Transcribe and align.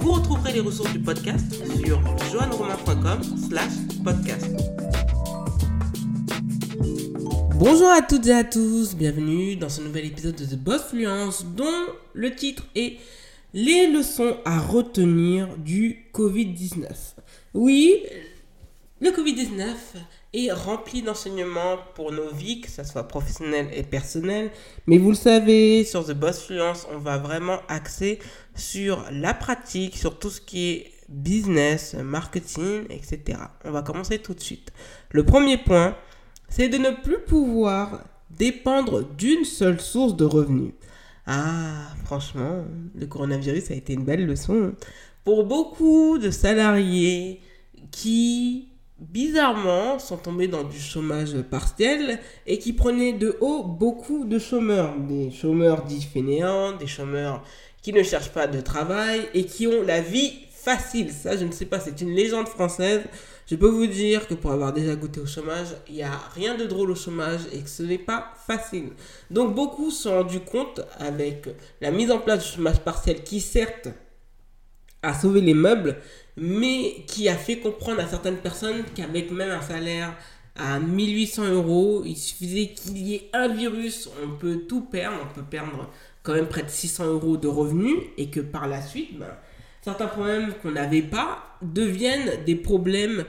Vous 0.00 0.12
retrouverez 0.12 0.52
les 0.52 0.60
ressources 0.60 0.92
du 0.92 0.98
podcast 0.98 1.44
sur 1.84 2.00
joanneromain.com 2.32 3.20
slash 3.48 3.72
podcast. 4.02 4.46
Bonjour 7.56 7.88
à 7.90 8.00
toutes 8.00 8.26
et 8.26 8.32
à 8.32 8.44
tous, 8.44 8.94
bienvenue 8.96 9.56
dans 9.56 9.68
ce 9.68 9.82
nouvel 9.82 10.06
épisode 10.06 10.36
de 10.36 10.46
The 10.46 10.56
Boss 10.56 10.84
Fluence 10.84 11.44
dont 11.44 11.86
le 12.14 12.34
titre 12.34 12.64
est 12.74 12.96
Les 13.52 13.88
leçons 13.88 14.38
à 14.46 14.58
retenir 14.58 15.48
du 15.58 16.06
Covid-19. 16.14 16.86
Oui, 17.52 18.02
le 19.02 19.10
Covid-19 19.10 19.74
est 20.32 20.52
rempli 20.52 21.02
d'enseignements 21.02 21.78
pour 21.94 22.12
nos 22.12 22.30
vies, 22.32 22.60
que 22.60 22.70
ce 22.70 22.84
soit 22.84 23.08
professionnel 23.08 23.68
et 23.72 23.82
personnel. 23.82 24.50
Mais 24.86 24.98
vous 24.98 25.10
le 25.10 25.16
savez, 25.16 25.84
sur 25.84 26.04
The 26.04 26.12
Boss 26.12 26.44
Fluence, 26.44 26.86
on 26.92 26.98
va 26.98 27.18
vraiment 27.18 27.60
axer 27.68 28.18
sur 28.60 29.04
la 29.10 29.34
pratique, 29.34 29.96
sur 29.96 30.18
tout 30.18 30.30
ce 30.30 30.40
qui 30.40 30.70
est 30.70 30.92
business, 31.08 31.94
marketing, 31.94 32.84
etc. 32.90 33.38
On 33.64 33.72
va 33.72 33.82
commencer 33.82 34.18
tout 34.18 34.34
de 34.34 34.40
suite. 34.40 34.72
Le 35.10 35.24
premier 35.24 35.58
point, 35.58 35.96
c'est 36.48 36.68
de 36.68 36.78
ne 36.78 36.90
plus 36.90 37.20
pouvoir 37.20 38.04
dépendre 38.30 39.04
d'une 39.16 39.44
seule 39.44 39.80
source 39.80 40.16
de 40.16 40.24
revenus. 40.24 40.72
Ah, 41.26 41.88
franchement, 42.04 42.64
le 42.94 43.06
coronavirus 43.06 43.70
a 43.70 43.74
été 43.74 43.92
une 43.94 44.04
belle 44.04 44.26
leçon 44.26 44.74
pour 45.24 45.44
beaucoup 45.44 46.18
de 46.18 46.30
salariés 46.30 47.40
qui 47.90 48.70
bizarrement, 49.00 49.98
sont 49.98 50.18
tombés 50.18 50.48
dans 50.48 50.64
du 50.64 50.78
chômage 50.78 51.34
partiel 51.50 52.20
et 52.46 52.58
qui 52.58 52.72
prenaient 52.72 53.14
de 53.14 53.36
haut 53.40 53.64
beaucoup 53.64 54.24
de 54.24 54.38
chômeurs. 54.38 54.94
Des 54.98 55.30
chômeurs 55.30 55.84
dits 55.84 56.02
fainéants, 56.02 56.76
des 56.76 56.86
chômeurs 56.86 57.42
qui 57.82 57.92
ne 57.92 58.02
cherchent 58.02 58.32
pas 58.32 58.46
de 58.46 58.60
travail 58.60 59.28
et 59.34 59.44
qui 59.44 59.66
ont 59.66 59.82
la 59.82 60.00
vie 60.00 60.32
facile. 60.52 61.10
Ça, 61.12 61.36
je 61.36 61.44
ne 61.44 61.52
sais 61.52 61.64
pas, 61.64 61.80
c'est 61.80 62.00
une 62.00 62.14
légende 62.14 62.48
française. 62.48 63.02
Je 63.46 63.56
peux 63.56 63.68
vous 63.68 63.86
dire 63.86 64.28
que 64.28 64.34
pour 64.34 64.52
avoir 64.52 64.72
déjà 64.72 64.94
goûté 64.94 65.20
au 65.20 65.26
chômage, 65.26 65.68
il 65.88 65.96
n'y 65.96 66.02
a 66.02 66.16
rien 66.34 66.54
de 66.54 66.66
drôle 66.66 66.90
au 66.90 66.94
chômage 66.94 67.40
et 67.52 67.60
que 67.60 67.68
ce 67.68 67.82
n'est 67.82 67.98
pas 67.98 68.32
facile. 68.46 68.90
Donc 69.30 69.54
beaucoup 69.54 69.90
se 69.90 70.04
sont 70.04 70.10
rendus 70.10 70.40
compte 70.40 70.82
avec 70.98 71.48
la 71.80 71.90
mise 71.90 72.10
en 72.10 72.18
place 72.18 72.44
du 72.44 72.56
chômage 72.56 72.80
partiel 72.80 73.24
qui 73.24 73.40
certes 73.40 73.88
a 75.02 75.18
sauvé 75.18 75.40
les 75.40 75.54
meubles, 75.54 75.96
mais 76.36 77.04
qui 77.06 77.28
a 77.28 77.36
fait 77.36 77.58
comprendre 77.58 78.00
à 78.00 78.06
certaines 78.06 78.36
personnes 78.36 78.84
qu'avec 78.94 79.30
même 79.30 79.50
un 79.50 79.62
salaire 79.62 80.14
à 80.56 80.78
1800 80.78 81.46
euros, 81.54 82.02
il 82.04 82.16
suffisait 82.16 82.68
qu'il 82.68 82.98
y 82.98 83.14
ait 83.14 83.30
un 83.32 83.48
virus, 83.48 84.10
on 84.22 84.36
peut 84.36 84.60
tout 84.68 84.82
perdre, 84.82 85.16
on 85.22 85.34
peut 85.34 85.46
perdre 85.48 85.88
quand 86.22 86.34
même 86.34 86.48
près 86.48 86.62
de 86.62 86.68
600 86.68 87.06
euros 87.06 87.36
de 87.36 87.48
revenus, 87.48 87.96
et 88.16 88.30
que 88.30 88.40
par 88.40 88.68
la 88.68 88.82
suite, 88.82 89.18
ben, 89.18 89.30
certains 89.82 90.06
problèmes 90.06 90.52
qu'on 90.62 90.72
n'avait 90.72 91.02
pas 91.02 91.56
deviennent 91.62 92.44
des 92.44 92.56
problèmes 92.56 93.24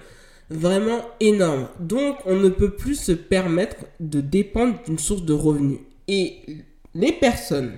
vraiment 0.50 1.02
énormes. 1.20 1.68
Donc 1.80 2.18
on 2.26 2.36
ne 2.36 2.50
peut 2.50 2.72
plus 2.72 2.96
se 2.96 3.12
permettre 3.14 3.78
de 4.00 4.22
dépendre 4.22 4.82
d'une 4.86 5.00
source 5.00 5.24
de 5.24 5.34
revenus. 5.34 5.80
Et 6.08 6.42
les 6.94 7.14
personnes 7.14 7.74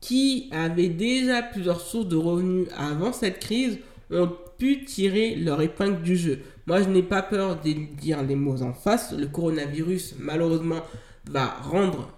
qui 0.00 0.50
avaient 0.52 0.90
déjà 0.90 1.42
plusieurs 1.42 1.80
sources 1.80 2.08
de 2.08 2.16
revenus 2.16 2.68
avant 2.76 3.12
cette 3.12 3.38
crise 3.38 3.78
ont 4.10 4.30
pu 4.58 4.84
tirer 4.84 5.34
leur 5.34 5.62
épingle 5.62 6.02
du 6.02 6.16
jeu. 6.16 6.40
Moi, 6.66 6.82
je 6.82 6.88
n'ai 6.88 7.02
pas 7.02 7.22
peur 7.22 7.60
de 7.60 7.72
dire 7.98 8.22
les 8.22 8.36
mots 8.36 8.62
en 8.62 8.74
face. 8.74 9.12
Le 9.12 9.26
coronavirus, 9.26 10.16
malheureusement, 10.18 10.82
va 11.30 11.46
rendre 11.46 12.10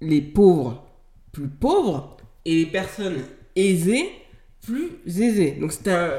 les 0.00 0.20
pauvres 0.20 0.83
plus 1.34 1.48
pauvres 1.48 2.16
et 2.46 2.54
les 2.54 2.66
personnes 2.66 3.22
aisées 3.54 4.10
plus 4.62 4.92
aisées. 5.06 5.52
Donc, 5.60 5.72
c'est 5.72 5.88
un. 5.88 6.10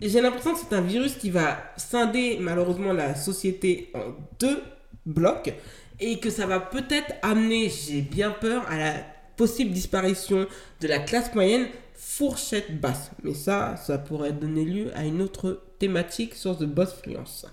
J'ai 0.00 0.20
l'impression 0.20 0.54
que 0.54 0.58
c'est 0.58 0.74
un 0.74 0.80
virus 0.80 1.14
qui 1.16 1.30
va 1.30 1.58
scinder 1.76 2.38
malheureusement 2.40 2.92
la 2.92 3.14
société 3.14 3.90
en 3.94 4.14
deux 4.40 4.62
blocs 5.06 5.52
et 6.00 6.18
que 6.18 6.30
ça 6.30 6.46
va 6.46 6.58
peut-être 6.58 7.12
amener, 7.22 7.70
j'ai 7.70 8.00
bien 8.00 8.30
peur, 8.30 8.64
à 8.68 8.78
la 8.78 8.94
possible 9.36 9.70
disparition 9.70 10.46
de 10.80 10.88
la 10.88 10.98
classe 10.98 11.32
moyenne 11.34 11.66
fourchette 11.94 12.80
basse. 12.80 13.12
Mais 13.22 13.34
ça, 13.34 13.76
ça 13.76 13.98
pourrait 13.98 14.32
donner 14.32 14.64
lieu 14.64 14.90
à 14.96 15.04
une 15.04 15.22
autre 15.22 15.62
thématique 15.78 16.34
sur 16.34 16.58
The 16.58 16.64
Boss 16.64 16.94
Fluence. 16.94 17.46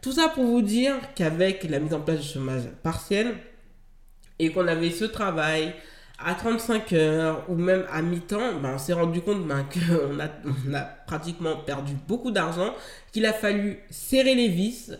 Tout 0.00 0.12
ça 0.12 0.28
pour 0.28 0.44
vous 0.44 0.62
dire 0.62 0.94
qu'avec 1.16 1.68
la 1.68 1.80
mise 1.80 1.92
en 1.92 2.00
place 2.00 2.20
du 2.20 2.28
chômage 2.28 2.62
partiel 2.84 3.34
et 4.38 4.52
qu'on 4.52 4.68
avait 4.68 4.90
ce 4.90 5.04
travail 5.04 5.74
à 6.18 6.34
35 6.34 6.92
heures 6.92 7.44
ou 7.48 7.54
même 7.54 7.84
à 7.92 8.02
mi-temps, 8.02 8.60
ben, 8.62 8.72
on 8.74 8.78
s'est 8.78 8.92
rendu 8.92 9.20
compte 9.20 9.46
ben, 9.46 9.64
qu'on 9.64 10.18
a, 10.74 10.78
a 10.78 10.82
pratiquement 11.06 11.56
perdu 11.56 11.94
beaucoup 12.08 12.30
d'argent, 12.30 12.74
qu'il 13.12 13.26
a 13.26 13.32
fallu 13.32 13.78
serrer 13.90 14.34
les 14.34 14.48
vis, 14.48 14.92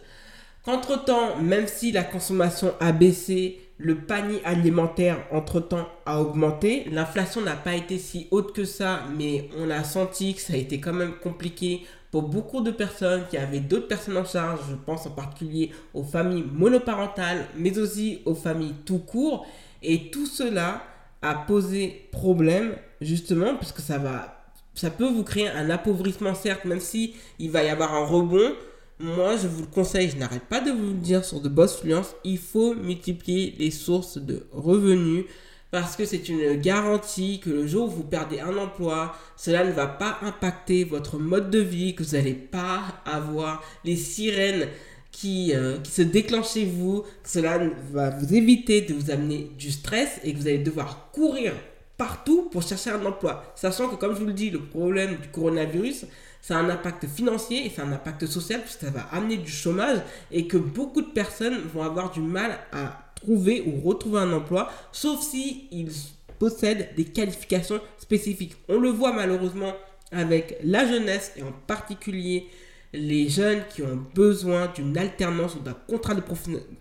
qu'entre-temps, 0.64 1.36
même 1.36 1.66
si 1.66 1.92
la 1.92 2.02
consommation 2.02 2.74
a 2.80 2.92
baissé, 2.92 3.60
le 3.78 3.96
panier 3.96 4.40
alimentaire 4.44 5.18
entre-temps 5.30 5.86
a 6.06 6.20
augmenté. 6.20 6.84
L'inflation 6.90 7.42
n'a 7.42 7.56
pas 7.56 7.74
été 7.74 7.98
si 7.98 8.26
haute 8.30 8.54
que 8.54 8.64
ça, 8.64 9.00
mais 9.16 9.50
on 9.58 9.70
a 9.70 9.84
senti 9.84 10.34
que 10.34 10.40
ça 10.40 10.54
a 10.54 10.56
été 10.56 10.80
quand 10.80 10.94
même 10.94 11.14
compliqué 11.22 11.86
pour 12.10 12.22
beaucoup 12.22 12.62
de 12.62 12.70
personnes 12.70 13.24
qui 13.28 13.36
avaient 13.36 13.60
d'autres 13.60 13.88
personnes 13.88 14.16
en 14.16 14.24
charge. 14.24 14.60
Je 14.70 14.74
pense 14.74 15.06
en 15.06 15.10
particulier 15.10 15.72
aux 15.92 16.04
familles 16.04 16.46
monoparentales, 16.50 17.46
mais 17.56 17.78
aussi 17.78 18.22
aux 18.24 18.34
familles 18.34 18.74
tout 18.86 19.00
court. 19.00 19.46
Et 19.82 20.10
tout 20.10 20.26
cela 20.26 20.82
a 21.22 21.34
posé 21.34 22.08
problème, 22.12 22.74
justement, 23.00 23.54
parce 23.54 23.72
que 23.72 23.82
ça 23.82 23.98
va, 23.98 24.50
ça 24.74 24.90
peut 24.90 25.08
vous 25.08 25.24
créer 25.24 25.48
un 25.48 25.70
appauvrissement, 25.70 26.34
certes, 26.34 26.64
même 26.64 26.80
si 26.80 27.14
il 27.38 27.50
va 27.50 27.62
y 27.62 27.68
avoir 27.68 27.94
un 27.94 28.04
rebond. 28.04 28.52
Moi, 28.98 29.36
je 29.36 29.46
vous 29.46 29.60
le 29.60 29.66
conseille, 29.66 30.08
je 30.08 30.16
n'arrête 30.16 30.44
pas 30.44 30.60
de 30.60 30.70
vous 30.70 30.88
le 30.88 30.94
dire 30.94 31.24
sur 31.24 31.40
de 31.40 31.50
Boss 31.50 31.80
Fluence, 31.80 32.14
il 32.24 32.38
faut 32.38 32.74
multiplier 32.74 33.54
les 33.58 33.70
sources 33.70 34.16
de 34.16 34.46
revenus 34.52 35.26
parce 35.70 35.96
que 35.96 36.06
c'est 36.06 36.28
une 36.28 36.54
garantie 36.54 37.40
que 37.40 37.50
le 37.50 37.66
jour 37.66 37.88
où 37.88 37.90
vous 37.90 38.04
perdez 38.04 38.40
un 38.40 38.56
emploi, 38.56 39.14
cela 39.36 39.64
ne 39.64 39.72
va 39.72 39.86
pas 39.86 40.18
impacter 40.22 40.84
votre 40.84 41.18
mode 41.18 41.50
de 41.50 41.58
vie, 41.58 41.94
que 41.94 42.02
vous 42.02 42.16
n'allez 42.16 42.32
pas 42.32 42.80
avoir 43.04 43.62
les 43.84 43.96
sirènes 43.96 44.68
qui, 45.16 45.54
euh, 45.54 45.78
qui 45.78 45.90
se 45.90 46.02
déclenchent 46.02 46.52
chez 46.52 46.66
vous, 46.66 47.02
cela 47.24 47.58
va 47.90 48.10
vous 48.10 48.34
éviter 48.34 48.82
de 48.82 48.92
vous 48.92 49.10
amener 49.10 49.50
du 49.56 49.70
stress 49.70 50.20
et 50.22 50.34
que 50.34 50.38
vous 50.38 50.46
allez 50.46 50.58
devoir 50.58 51.10
courir 51.10 51.54
partout 51.96 52.50
pour 52.52 52.62
chercher 52.62 52.90
un 52.90 53.02
emploi. 53.06 53.50
Sachant 53.56 53.88
que, 53.88 53.96
comme 53.96 54.12
je 54.12 54.20
vous 54.20 54.26
le 54.26 54.34
dis, 54.34 54.50
le 54.50 54.60
problème 54.60 55.16
du 55.16 55.28
coronavirus, 55.28 56.04
ça 56.42 56.58
a 56.58 56.60
un 56.60 56.68
impact 56.68 57.06
financier 57.06 57.64
et 57.64 57.72
c'est 57.74 57.80
un 57.80 57.92
impact 57.92 58.26
social 58.26 58.60
puisque 58.60 58.80
ça 58.80 58.90
va 58.90 59.08
amener 59.10 59.38
du 59.38 59.50
chômage 59.50 60.00
et 60.30 60.46
que 60.46 60.58
beaucoup 60.58 61.00
de 61.00 61.10
personnes 61.10 61.62
vont 61.72 61.82
avoir 61.82 62.10
du 62.10 62.20
mal 62.20 62.58
à 62.70 63.10
trouver 63.14 63.62
ou 63.66 63.88
retrouver 63.88 64.18
un 64.20 64.34
emploi, 64.34 64.70
sauf 64.92 65.22
si 65.22 65.66
ils 65.72 65.92
possèdent 66.38 66.90
des 66.94 67.04
qualifications 67.04 67.80
spécifiques. 67.96 68.56
On 68.68 68.78
le 68.78 68.90
voit 68.90 69.14
malheureusement 69.14 69.72
avec 70.12 70.58
la 70.62 70.86
jeunesse 70.86 71.32
et 71.38 71.42
en 71.42 71.52
particulier 71.66 72.48
les 72.96 73.28
jeunes 73.28 73.62
qui 73.70 73.82
ont 73.82 74.06
besoin 74.14 74.72
d'une 74.74 74.96
alternance 74.96 75.54
ou 75.54 75.60
d'un 75.60 75.76
contrat 75.88 76.14
de 76.14 76.22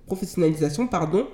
professionnalisation, 0.05 0.87
pardon, 0.87 1.27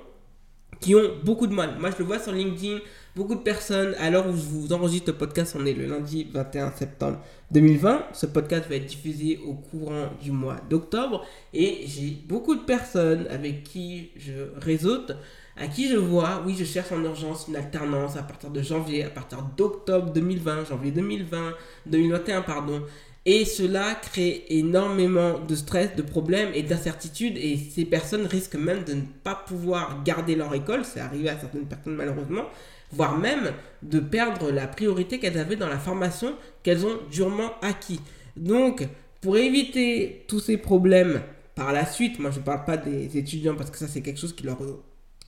qui 0.80 0.94
ont 0.94 1.18
beaucoup 1.24 1.46
de 1.46 1.54
mal. 1.54 1.76
Moi, 1.78 1.90
je 1.90 1.98
le 1.98 2.04
vois 2.04 2.18
sur 2.18 2.32
LinkedIn, 2.32 2.78
beaucoup 3.14 3.36
de 3.36 3.40
personnes, 3.40 3.94
à 4.00 4.10
l'heure 4.10 4.26
où 4.26 4.32
je 4.32 4.42
vous 4.42 4.72
enregistre 4.72 5.12
le 5.12 5.16
podcast, 5.16 5.56
on 5.58 5.64
est 5.64 5.74
le 5.74 5.86
lundi 5.86 6.26
21 6.32 6.72
septembre 6.72 7.20
2020. 7.52 8.06
Ce 8.12 8.26
podcast 8.26 8.68
va 8.68 8.76
être 8.76 8.86
diffusé 8.86 9.38
au 9.46 9.54
courant 9.54 10.08
du 10.20 10.32
mois 10.32 10.56
d'octobre. 10.68 11.24
Et 11.54 11.84
j'ai 11.86 12.18
beaucoup 12.26 12.56
de 12.56 12.62
personnes 12.62 13.26
avec 13.30 13.62
qui 13.62 14.10
je 14.16 14.32
réseaute, 14.60 15.12
à 15.56 15.68
qui 15.68 15.88
je 15.88 15.96
vois, 15.96 16.42
oui, 16.44 16.56
je 16.58 16.64
cherche 16.64 16.90
en 16.92 17.02
urgence 17.04 17.46
une 17.48 17.56
alternance 17.56 18.16
à 18.16 18.22
partir 18.22 18.50
de 18.50 18.62
janvier, 18.62 19.04
à 19.04 19.10
partir 19.10 19.42
d'octobre 19.56 20.12
2020, 20.12 20.64
janvier 20.64 20.90
2020, 20.90 21.52
2021, 21.86 22.42
pardon. 22.42 22.82
Et 23.24 23.44
cela 23.44 23.94
crée 23.94 24.44
énormément 24.48 25.38
de 25.38 25.54
stress, 25.54 25.94
de 25.94 26.02
problèmes 26.02 26.50
et 26.54 26.62
d'incertitudes. 26.62 27.36
Et 27.36 27.56
ces 27.56 27.84
personnes 27.84 28.26
risquent 28.26 28.56
même 28.56 28.82
de 28.84 28.94
ne 28.94 29.02
pas 29.22 29.36
pouvoir 29.36 30.02
garder 30.04 30.34
leur 30.34 30.52
école. 30.54 30.84
C'est 30.84 31.00
arrivé 31.00 31.28
à 31.28 31.38
certaines 31.38 31.66
personnes 31.66 31.94
malheureusement. 31.94 32.44
voire 32.90 33.16
même 33.16 33.52
de 33.82 34.00
perdre 34.00 34.50
la 34.50 34.66
priorité 34.66 35.18
qu'elles 35.18 35.38
avaient 35.38 35.56
dans 35.56 35.68
la 35.68 35.78
formation 35.78 36.34
qu'elles 36.62 36.84
ont 36.84 36.98
durement 37.10 37.52
acquis. 37.62 38.00
Donc, 38.36 38.86
pour 39.20 39.36
éviter 39.38 40.24
tous 40.28 40.40
ces 40.40 40.56
problèmes 40.56 41.22
par 41.54 41.72
la 41.72 41.86
suite, 41.86 42.18
moi 42.18 42.30
je 42.30 42.40
ne 42.40 42.44
parle 42.44 42.64
pas 42.64 42.76
des 42.76 43.16
étudiants 43.16 43.54
parce 43.54 43.70
que 43.70 43.78
ça 43.78 43.86
c'est 43.88 44.00
quelque 44.02 44.20
chose 44.20 44.34
qui 44.34 44.44
leur, 44.44 44.58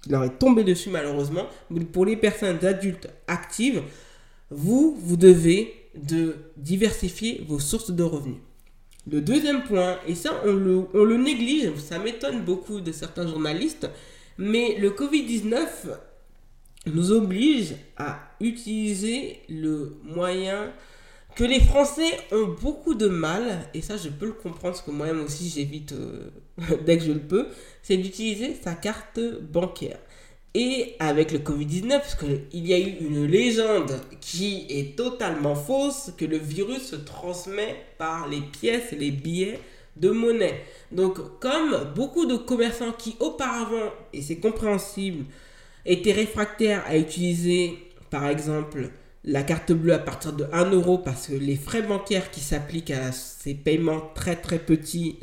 qui 0.03 0.11
leur 0.11 0.25
est 0.25 0.39
tombé 0.39 0.65
dessus 0.65 0.91
malheureusement, 0.91 1.47
mais 1.71 1.85
pour 1.85 2.05
les 2.05 2.17
personnes 2.17 2.65
adultes 2.65 3.09
actives, 3.29 3.83
vous, 4.51 4.97
vous 5.01 5.17
devez 5.17 5.84
de 5.97 6.37
diversifier 6.57 7.45
vos 7.47 7.59
sources 7.59 7.91
de 7.91 8.03
revenus. 8.03 8.39
Le 9.11 9.21
deuxième 9.21 9.65
point, 9.65 9.99
et 10.07 10.15
ça 10.15 10.41
on 10.45 10.53
le, 10.53 11.17
néglige, 11.17 11.75
ça 11.77 11.99
m'étonne 11.99 12.43
beaucoup 12.43 12.81
de 12.81 12.91
certains 12.91 13.27
journalistes, 13.27 13.89
mais 14.39 14.79
le 14.79 14.91
Covid-19 14.91 15.67
nous 16.87 17.13
oblige 17.13 17.75
à 17.97 18.19
utiliser 18.41 19.41
le 19.49 19.97
moyen 20.03 20.73
que 21.37 21.45
les 21.45 21.61
Français 21.61 22.19
ont 22.33 22.55
beaucoup 22.63 22.95
de 22.95 23.09
mal, 23.09 23.69
et 23.75 23.83
ça 23.83 23.97
je 23.97 24.09
peux 24.09 24.27
le 24.27 24.33
comprendre 24.33 24.75
parce 24.75 24.83
que 24.83 24.91
moi-même 24.91 25.23
aussi 25.23 25.51
j'évite 25.51 25.93
euh, 25.93 26.31
dès 26.87 26.97
que 26.97 27.05
je 27.05 27.13
le 27.13 27.21
peux, 27.21 27.49
c'est 27.83 27.97
d'utiliser 27.97 28.55
sa 28.63 28.75
carte 28.75 29.21
bancaire. 29.53 29.99
Et 30.57 30.95
avec 31.01 31.33
le 31.33 31.41
Covid-19, 31.41 31.89
parce 31.89 32.15
qu'il 32.15 32.67
y 32.67 32.73
a 32.75 32.79
eu 32.79 32.97
une 33.01 33.27
légende 33.27 34.01
qui 34.21 34.67
est 34.71 34.97
totalement 34.97 35.57
fausse, 35.57 36.13
que 36.17 36.25
le 36.25 36.37
virus 36.39 36.91
se 36.91 36.97
transmet 36.97 37.75
par 37.99 38.29
les 38.29 38.41
pièces 38.41 38.93
les 38.93 39.11
billets 39.11 39.59
de 39.97 40.11
monnaie. 40.11 40.61
Donc 40.93 41.41
comme 41.41 41.93
beaucoup 41.97 42.27
de 42.27 42.37
commerçants 42.37 42.93
qui 42.93 43.17
auparavant, 43.19 43.91
et 44.13 44.23
c'est 44.23 44.37
compréhensible, 44.37 45.25
étaient 45.87 46.13
réfractaires 46.13 46.85
à 46.87 46.97
utiliser 46.97 47.77
par 48.11 48.29
exemple 48.29 48.91
la 49.25 49.43
carte 49.43 49.73
bleue 49.73 49.95
à 49.95 49.99
partir 49.99 50.35
de 50.35 50.47
1 50.53 50.71
euro 50.71 50.99
parce 50.99 51.29
que 51.29 51.35
les 51.35 51.57
frais 51.57 51.83
bancaires 51.83 52.31
qui 52.31 52.41
s'appliquent 52.41 52.91
à 52.91 53.11
ces 53.11 53.55
paiements 53.55 54.03
très 54.15 54.37
très 54.37 54.59
petits, 54.59 55.19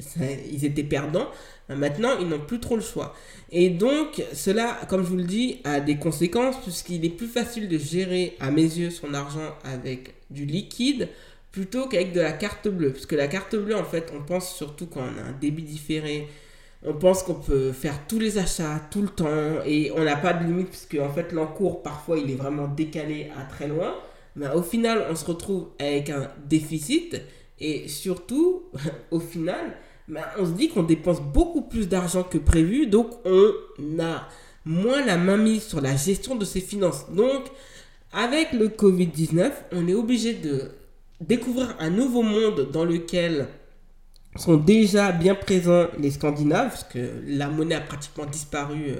ils 0.52 0.66
étaient 0.66 0.84
perdants. 0.84 1.28
Maintenant, 1.76 2.12
ils 2.20 2.28
n'ont 2.28 2.40
plus 2.40 2.60
trop 2.60 2.76
le 2.76 2.82
choix. 2.82 3.16
Et 3.52 3.70
donc, 3.70 4.24
cela, 4.34 4.80
comme 4.90 5.04
je 5.04 5.10
vous 5.10 5.18
le 5.18 5.24
dis, 5.24 5.60
a 5.64 5.80
des 5.80 5.98
conséquences 5.98 6.58
puisqu'il 6.62 7.06
est 7.06 7.10
plus 7.10 7.28
facile 7.28 7.68
de 7.68 7.78
gérer, 7.78 8.36
à 8.40 8.52
mes 8.52 8.64
yeux, 8.64 8.90
son 8.90 9.14
argent 9.14 9.56
avec 9.64 10.16
du 10.30 10.46
liquide 10.46 11.10
plutôt 11.52 11.88
qu'avec 11.88 12.14
de 12.14 12.22
la 12.22 12.32
carte 12.32 12.68
bleue. 12.68 12.94
Parce 12.94 13.06
que 13.06 13.16
la 13.16 13.28
carte 13.28 13.56
bleue, 13.56 13.76
en 13.76 13.84
fait, 13.84 14.12
on 14.16 14.22
pense 14.22 14.56
surtout 14.56 14.88
quand 14.88 15.02
on 15.02 15.20
a 15.20 15.30
un 15.30 15.34
débit 15.40 15.64
différé, 15.64 16.28
on 16.86 16.94
pense 16.94 17.24
qu'on 17.24 17.36
peut 17.36 17.72
faire 17.72 18.08
tous 18.08 18.20
les 18.20 18.38
achats 18.38 18.82
tout 18.90 19.02
le 19.02 19.10
temps 19.10 19.62
et 19.66 19.92
on 19.96 20.04
n'a 20.04 20.16
pas 20.16 20.34
de 20.34 20.46
limite 20.46 20.70
puisque 20.70 20.98
en 21.00 21.14
fait 21.14 21.32
l'encours 21.32 21.84
parfois 21.84 22.18
il 22.18 22.32
est 22.32 22.36
vraiment 22.36 22.68
décalé 22.68 23.30
à 23.38 23.44
très 23.44 23.68
loin. 23.68 23.94
Mais 24.36 24.50
au 24.50 24.64
final, 24.64 25.06
on 25.10 25.16
se 25.16 25.26
retrouve 25.26 25.68
avec 25.78 26.10
un 26.10 26.32
déficit 26.48 27.22
et 27.60 27.88
surtout, 27.88 28.64
au 29.12 29.20
final, 29.20 29.78
ben, 30.12 30.24
on 30.38 30.46
se 30.46 30.52
dit 30.52 30.68
qu'on 30.68 30.84
dépense 30.84 31.22
beaucoup 31.22 31.62
plus 31.62 31.88
d'argent 31.88 32.24
que 32.24 32.38
prévu, 32.38 32.86
donc 32.86 33.08
on 33.24 34.00
a 34.00 34.28
moins 34.66 35.06
la 35.06 35.18
main 35.18 35.38
mise 35.38 35.64
sur 35.64 35.80
la 35.80 35.96
gestion 35.96 36.36
de 36.36 36.44
ses 36.44 36.60
finances. 36.60 37.10
Donc, 37.10 37.46
avec 38.12 38.52
le 38.52 38.68
Covid-19, 38.68 39.52
on 39.72 39.88
est 39.88 39.94
obligé 39.94 40.34
de 40.34 40.72
découvrir 41.22 41.76
un 41.80 41.90
nouveau 41.90 42.24
monde 42.24 42.70
dans 42.74 42.84
lequel 42.84 43.48
sont 44.36 44.58
déjà 44.58 45.14
bien 45.14 45.34
présents 45.34 45.88
les 45.98 46.12
Scandinaves, 46.12 46.70
parce 46.72 46.84
que 46.84 47.10
la 47.26 47.48
monnaie 47.48 47.76
a 47.76 47.82
pratiquement 47.82 48.26
disparu 48.26 48.90
euh, 48.90 49.00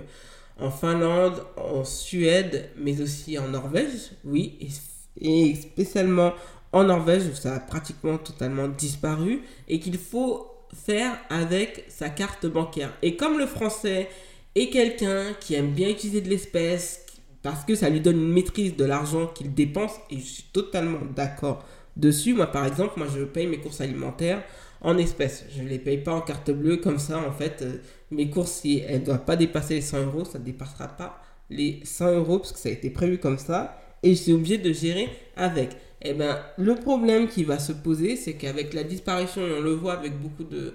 en 0.66 0.72
Finlande, 0.72 1.44
en 1.58 1.84
Suède, 1.84 2.70
mais 2.78 3.02
aussi 3.02 3.38
en 3.38 3.50
Norvège, 3.50 4.12
oui, 4.24 4.72
et, 5.20 5.56
spécialement 5.56 6.32
en 6.72 6.86
Norvège 6.86 7.24
où 7.28 7.36
ça 7.36 7.56
a 7.56 7.60
pratiquement 7.60 8.18
totalement 8.18 8.70
disparu, 8.70 9.42
et 9.68 9.80
qu'il 9.82 9.98
faut 9.98 10.51
faire 10.74 11.18
avec 11.30 11.86
sa 11.90 12.10
carte 12.10 12.46
bancaire. 12.46 12.94
Et 13.02 13.16
comme 13.16 13.38
le 13.38 13.46
français 13.46 14.10
est 14.56 14.70
quelqu'un 14.70 15.34
qui 15.40 15.56
aime 15.56 15.72
bien 15.72 15.90
utiliser 15.90 16.22
de 16.22 16.30
l'espèce, 16.30 17.06
parce 17.42 17.66
que 17.66 17.76
ça 17.76 17.90
lui 17.90 18.02
donne 18.02 18.18
une 18.18 18.32
maîtrise 18.32 18.76
de 18.76 18.86
l'argent 18.86 19.28
qu'il 19.28 19.54
dépense, 19.54 19.94
et 20.10 20.18
je 20.18 20.26
suis 20.26 20.46
totalement 20.54 21.00
d'accord 21.16 21.66
dessus. 21.98 22.34
Moi, 22.34 22.48
par 22.48 22.66
exemple, 22.66 22.94
moi, 22.98 23.08
je 23.14 23.24
paye 23.24 23.48
mes 23.48 23.58
courses 23.58 23.82
alimentaires 23.82 24.44
en 24.82 24.98
espèces. 24.98 25.46
Je 25.56 25.62
ne 25.62 25.70
les 25.70 25.80
paye 25.80 25.98
pas 25.98 26.14
en 26.14 26.22
carte 26.22 26.52
bleue 26.52 26.78
comme 26.78 27.00
ça. 27.00 27.20
En 27.20 27.32
fait, 27.32 27.62
euh, 27.62 27.78
mes 28.10 28.30
courses, 28.30 28.52
si 28.52 28.84
elles 28.88 29.02
ne 29.02 29.06
doivent 29.06 29.26
pas 29.26 29.36
dépasser 29.36 29.76
les 29.76 29.82
100 29.82 30.06
euros, 30.06 30.26
ça 30.26 30.40
ne 30.40 30.44
dépassera 30.44 30.88
pas 30.88 31.22
les 31.50 31.82
100 31.84 32.12
euros 32.14 32.40
parce 32.40 32.52
que 32.52 32.60
ça 32.60 32.70
a 32.70 32.72
été 32.72 32.90
prévu 32.90 33.18
comme 33.18 33.38
ça. 33.38 33.78
Et 34.04 34.16
je 34.16 34.22
suis 34.22 34.34
obligé 34.34 34.58
de 34.58 34.74
gérer 34.74 35.10
avec. 35.36 35.72
Et 36.04 36.10
eh 36.10 36.14
ben, 36.14 36.40
le 36.58 36.76
problème 36.76 37.28
qui 37.28 37.44
va 37.44 37.60
se 37.60 37.72
poser, 37.72 38.16
c'est 38.16 38.34
qu'avec 38.34 38.74
la 38.74 38.84
disparition, 38.84 39.46
et 39.46 39.54
on 39.60 39.62
le 39.62 39.74
voit 39.74 39.94
avec 39.94 40.20
beaucoup 40.20 40.44
de, 40.44 40.74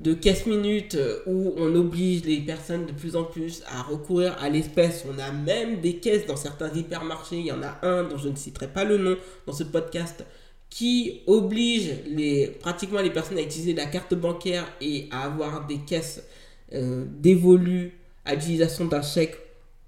de 0.00 0.48
minutes 0.48 0.96
euh, 0.96 1.20
où 1.26 1.54
on 1.56 1.74
oblige 1.76 2.24
les 2.24 2.38
personnes 2.40 2.86
de 2.86 2.92
plus 2.92 3.14
en 3.14 3.24
plus 3.24 3.62
à 3.68 3.82
recourir 3.82 4.36
à 4.40 4.48
l'espèce. 4.48 5.04
On 5.08 5.18
a 5.20 5.30
même 5.30 5.80
des 5.80 5.96
caisses 5.96 6.26
dans 6.26 6.36
certains 6.36 6.72
hypermarchés. 6.74 7.36
Il 7.36 7.46
y 7.46 7.52
en 7.52 7.62
a 7.62 7.78
un 7.82 8.02
dont 8.04 8.18
je 8.18 8.28
ne 8.28 8.36
citerai 8.36 8.68
pas 8.68 8.84
le 8.84 8.98
nom 8.98 9.16
dans 9.46 9.52
ce 9.52 9.64
podcast 9.64 10.24
qui 10.70 11.20
oblige 11.28 11.92
les, 12.08 12.48
pratiquement 12.48 13.00
les 13.00 13.10
personnes 13.10 13.38
à 13.38 13.42
utiliser 13.42 13.74
la 13.74 13.86
carte 13.86 14.14
bancaire 14.14 14.66
et 14.80 15.06
à 15.12 15.22
avoir 15.22 15.68
des 15.68 15.78
caisses 15.78 16.24
euh, 16.72 17.04
dévolues 17.20 17.92
à 18.24 18.34
l'utilisation 18.34 18.86
d'un 18.86 19.02
chèque 19.02 19.36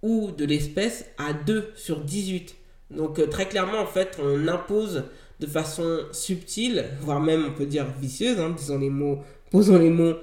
ou 0.02 0.30
de 0.30 0.44
l'espèce 0.44 1.06
à 1.18 1.32
2 1.32 1.72
sur 1.74 2.02
18. 2.02 2.55
Donc 2.90 3.18
euh, 3.18 3.26
très 3.26 3.46
clairement, 3.46 3.80
en 3.80 3.86
fait, 3.86 4.18
on 4.22 4.46
impose 4.48 5.04
de 5.40 5.46
façon 5.46 6.00
subtile, 6.12 6.84
voire 7.00 7.20
même 7.20 7.44
on 7.46 7.52
peut 7.52 7.66
dire 7.66 7.86
vicieuse, 8.00 8.38
hein, 8.40 8.54
disons 8.56 8.78
les 8.78 8.90
mots, 8.90 9.18
posons 9.50 9.78
les 9.78 9.90
mots 9.90 10.14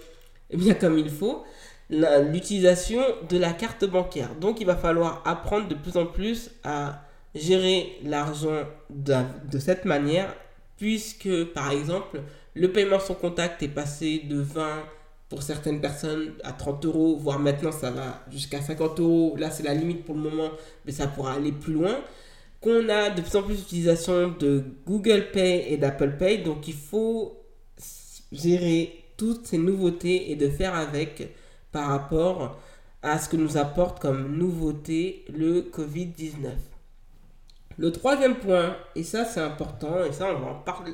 bien 0.54 0.74
comme 0.74 0.98
il 0.98 1.10
faut, 1.10 1.44
l'utilisation 1.90 3.02
de 3.30 3.38
la 3.38 3.54
carte 3.54 3.86
bancaire. 3.86 4.36
Donc 4.36 4.60
il 4.60 4.66
va 4.66 4.76
falloir 4.76 5.22
apprendre 5.26 5.68
de 5.68 5.76
plus 5.76 5.98
en 5.98 6.06
plus 6.06 6.52
à 6.64 7.02
gérer 7.36 7.98
l'argent 8.04 8.64
de, 8.90 9.60
cette 9.60 9.86
manière 9.86 10.34
puisque 10.78 11.46
par 11.54 11.72
exemple 11.72 12.22
le 12.56 12.72
paiement 12.72 13.00
sans 13.00 13.16
contact 13.16 13.64
est 13.64 13.68
passé 13.68 14.24
de 14.30 14.40
20 14.40 14.84
pour 15.30 15.42
certaines 15.42 15.82
personnes 15.82 16.34
à 16.44 16.52
30 16.52 16.86
euros, 16.86 17.18
voire 17.18 17.40
maintenant 17.40 17.72
ça 17.72 17.90
va 17.90 18.24
jusqu'à 18.32 18.62
50 18.62 19.00
euros. 19.00 19.36
Là 19.38 19.50
c'est 19.50 19.64
la 19.64 19.74
limite 19.74 20.06
pour 20.06 20.16
le 20.16 20.22
moment, 20.22 20.52
mais 20.86 20.92
ça 20.92 21.08
pourra 21.08 21.34
aller 21.34 21.52
plus 21.52 21.74
loin. 21.74 21.96
Qu'on 22.64 22.88
a 22.88 23.10
de 23.10 23.22
plus 23.22 23.36
en 23.36 23.44
plus 23.44 23.58
d'utilisation 23.58 24.30
de 24.40 24.64
Google 24.88 25.32
Pay 25.34 25.66
et 25.68 25.76
d'Apple 25.76 26.16
Pay, 26.18 26.44
donc 26.44 26.66
il 26.70 26.74
faut 26.74 27.44
gérer 28.32 29.04
toutes 29.18 29.48
ces 29.48 29.58
nouveautés 29.58 30.32
et 30.32 30.38
de 30.38 30.48
faire 30.48 30.74
avec 30.74 31.30
par 31.74 31.90
rapport 31.90 32.58
à 33.02 33.20
ce 33.20 33.28
que 33.28 33.36
nous 33.36 33.58
apporte 33.58 34.00
comme 34.00 34.38
nouveauté 34.38 35.26
le 35.28 35.62
Covid-19. 35.62 36.52
Le 37.78 37.92
troisième 37.92 38.36
point, 38.36 38.78
et 38.96 39.04
ça 39.04 39.26
c'est 39.26 39.42
important, 39.42 40.06
et 40.06 40.14
ça 40.14 40.34
on 40.34 40.40
va 40.40 40.52
en 40.52 40.60
parler, 40.60 40.94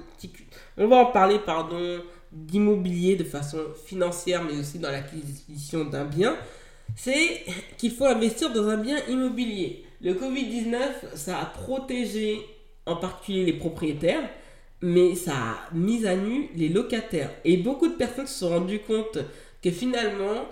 on 0.76 0.88
va 0.88 0.96
en 0.96 1.12
parler 1.12 1.38
pardon, 1.38 2.02
d'immobilier 2.32 3.16
de 3.16 3.24
façon 3.24 3.60
financière, 3.86 4.44
mais 4.44 4.58
aussi 4.58 4.80
dans 4.80 4.90
l'acquisition 4.90 5.86
d'un 5.86 6.06
bien, 6.06 6.36
c'est 6.96 7.46
qu'il 7.78 7.92
faut 7.92 8.06
investir 8.06 8.52
dans 8.52 8.68
un 8.70 8.78
bien 8.78 8.98
immobilier. 9.08 9.86
Le 10.02 10.14
Covid-19, 10.14 11.16
ça 11.16 11.40
a 11.40 11.46
protégé 11.46 12.40
en 12.86 12.96
particulier 12.96 13.46
les 13.46 13.54
propriétaires, 13.54 14.30
mais 14.82 15.16
ça 15.16 15.34
a 15.34 15.74
mis 15.74 16.06
à 16.06 16.16
nu 16.16 16.50
les 16.56 16.70
locataires. 16.70 17.32
Et 17.44 17.58
beaucoup 17.58 17.88
de 17.88 17.96
personnes 17.96 18.28
se 18.28 18.40
sont 18.40 18.50
rendues 18.50 18.80
compte 18.80 19.20
que 19.62 19.72
finalement, 19.72 20.46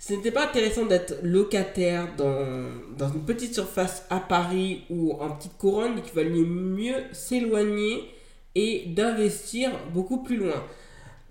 ce 0.00 0.14
n'était 0.14 0.32
pas 0.32 0.46
intéressant 0.46 0.86
d'être 0.86 1.20
locataire 1.22 2.08
dans, 2.16 3.12
une 3.12 3.24
petite 3.24 3.54
surface 3.54 4.04
à 4.10 4.18
Paris 4.18 4.84
ou 4.90 5.12
en 5.12 5.30
petite 5.36 5.56
couronne, 5.56 6.00
il 6.04 6.12
valait 6.12 6.40
mieux 6.40 6.96
s'éloigner 7.12 8.10
et 8.54 8.86
d'investir 8.86 9.70
beaucoup 9.92 10.22
plus 10.22 10.36
loin. 10.38 10.64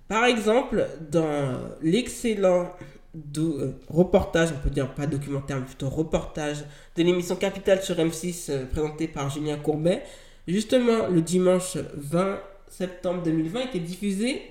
Par 0.07 0.25
exemple, 0.25 0.87
dans 1.11 1.59
l'excellent 1.81 2.71
euh, 3.15 3.71
reportage, 3.89 4.49
on 4.55 4.63
peut 4.63 4.69
dire 4.69 4.93
pas 4.93 5.07
documentaire, 5.07 5.57
mais 5.59 5.65
plutôt 5.65 5.89
reportage 5.89 6.63
de 6.95 7.03
l'émission 7.03 7.35
Capital 7.35 7.81
sur 7.81 7.95
M6 7.95 8.51
euh, 8.51 8.65
présenté 8.65 9.07
par 9.07 9.29
Julien 9.29 9.57
Courbet, 9.57 10.03
justement 10.47 11.07
le 11.07 11.21
dimanche 11.21 11.77
20 11.95 12.39
septembre 12.67 13.23
2020 13.23 13.61
était 13.61 13.79
diffusé 13.79 14.41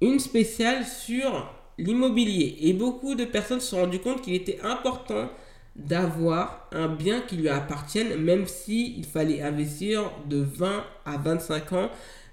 une 0.00 0.18
spéciale 0.18 0.84
sur 0.84 1.52
l'immobilier. 1.78 2.58
Et 2.60 2.72
beaucoup 2.72 3.14
de 3.14 3.24
personnes 3.24 3.60
se 3.60 3.68
sont 3.68 3.80
rendues 3.80 3.98
compte 3.98 4.22
qu'il 4.22 4.34
était 4.34 4.60
important 4.62 5.28
d'avoir 5.76 6.68
un 6.72 6.88
bien 6.88 7.20
qui 7.20 7.36
lui 7.36 7.48
appartienne, 7.48 8.16
même 8.16 8.46
si 8.46 8.94
il 8.98 9.04
fallait 9.04 9.42
investir 9.42 10.10
de 10.28 10.38
20 10.38 10.84
à 11.06 11.16
25 11.16 11.72
ans. 11.72 11.90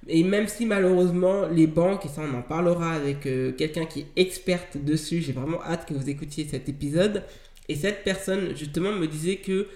Et 0.09 0.23
même 0.23 0.47
si 0.47 0.65
malheureusement 0.65 1.47
les 1.47 1.67
banques, 1.67 2.05
et 2.05 2.09
ça 2.09 2.21
on 2.21 2.37
en 2.37 2.41
parlera 2.41 2.93
avec 2.93 3.25
euh, 3.25 3.51
quelqu'un 3.51 3.85
qui 3.85 4.01
est 4.01 4.07
experte 4.15 4.77
dessus, 4.77 5.21
j'ai 5.21 5.33
vraiment 5.33 5.61
hâte 5.63 5.87
que 5.87 5.93
vous 5.93 6.09
écoutiez 6.09 6.47
cet 6.49 6.69
épisode. 6.69 7.23
Et 7.69 7.75
cette 7.75 8.03
personne 8.03 8.55
justement 8.55 8.93
me 8.93 9.07
disait 9.07 9.37
que 9.37 9.67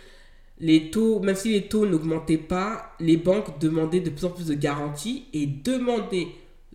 les 0.59 0.91
taux, 0.91 1.19
même 1.19 1.35
si 1.35 1.51
les 1.51 1.63
taux 1.63 1.85
n'augmentaient 1.85 2.37
pas, 2.37 2.93
les 2.99 3.17
banques 3.17 3.59
demandaient 3.59 3.99
de 3.99 4.09
plus 4.09 4.25
en 4.25 4.29
plus 4.29 4.47
de 4.47 4.53
garanties 4.53 5.25
et 5.33 5.47
demandaient 5.47 6.27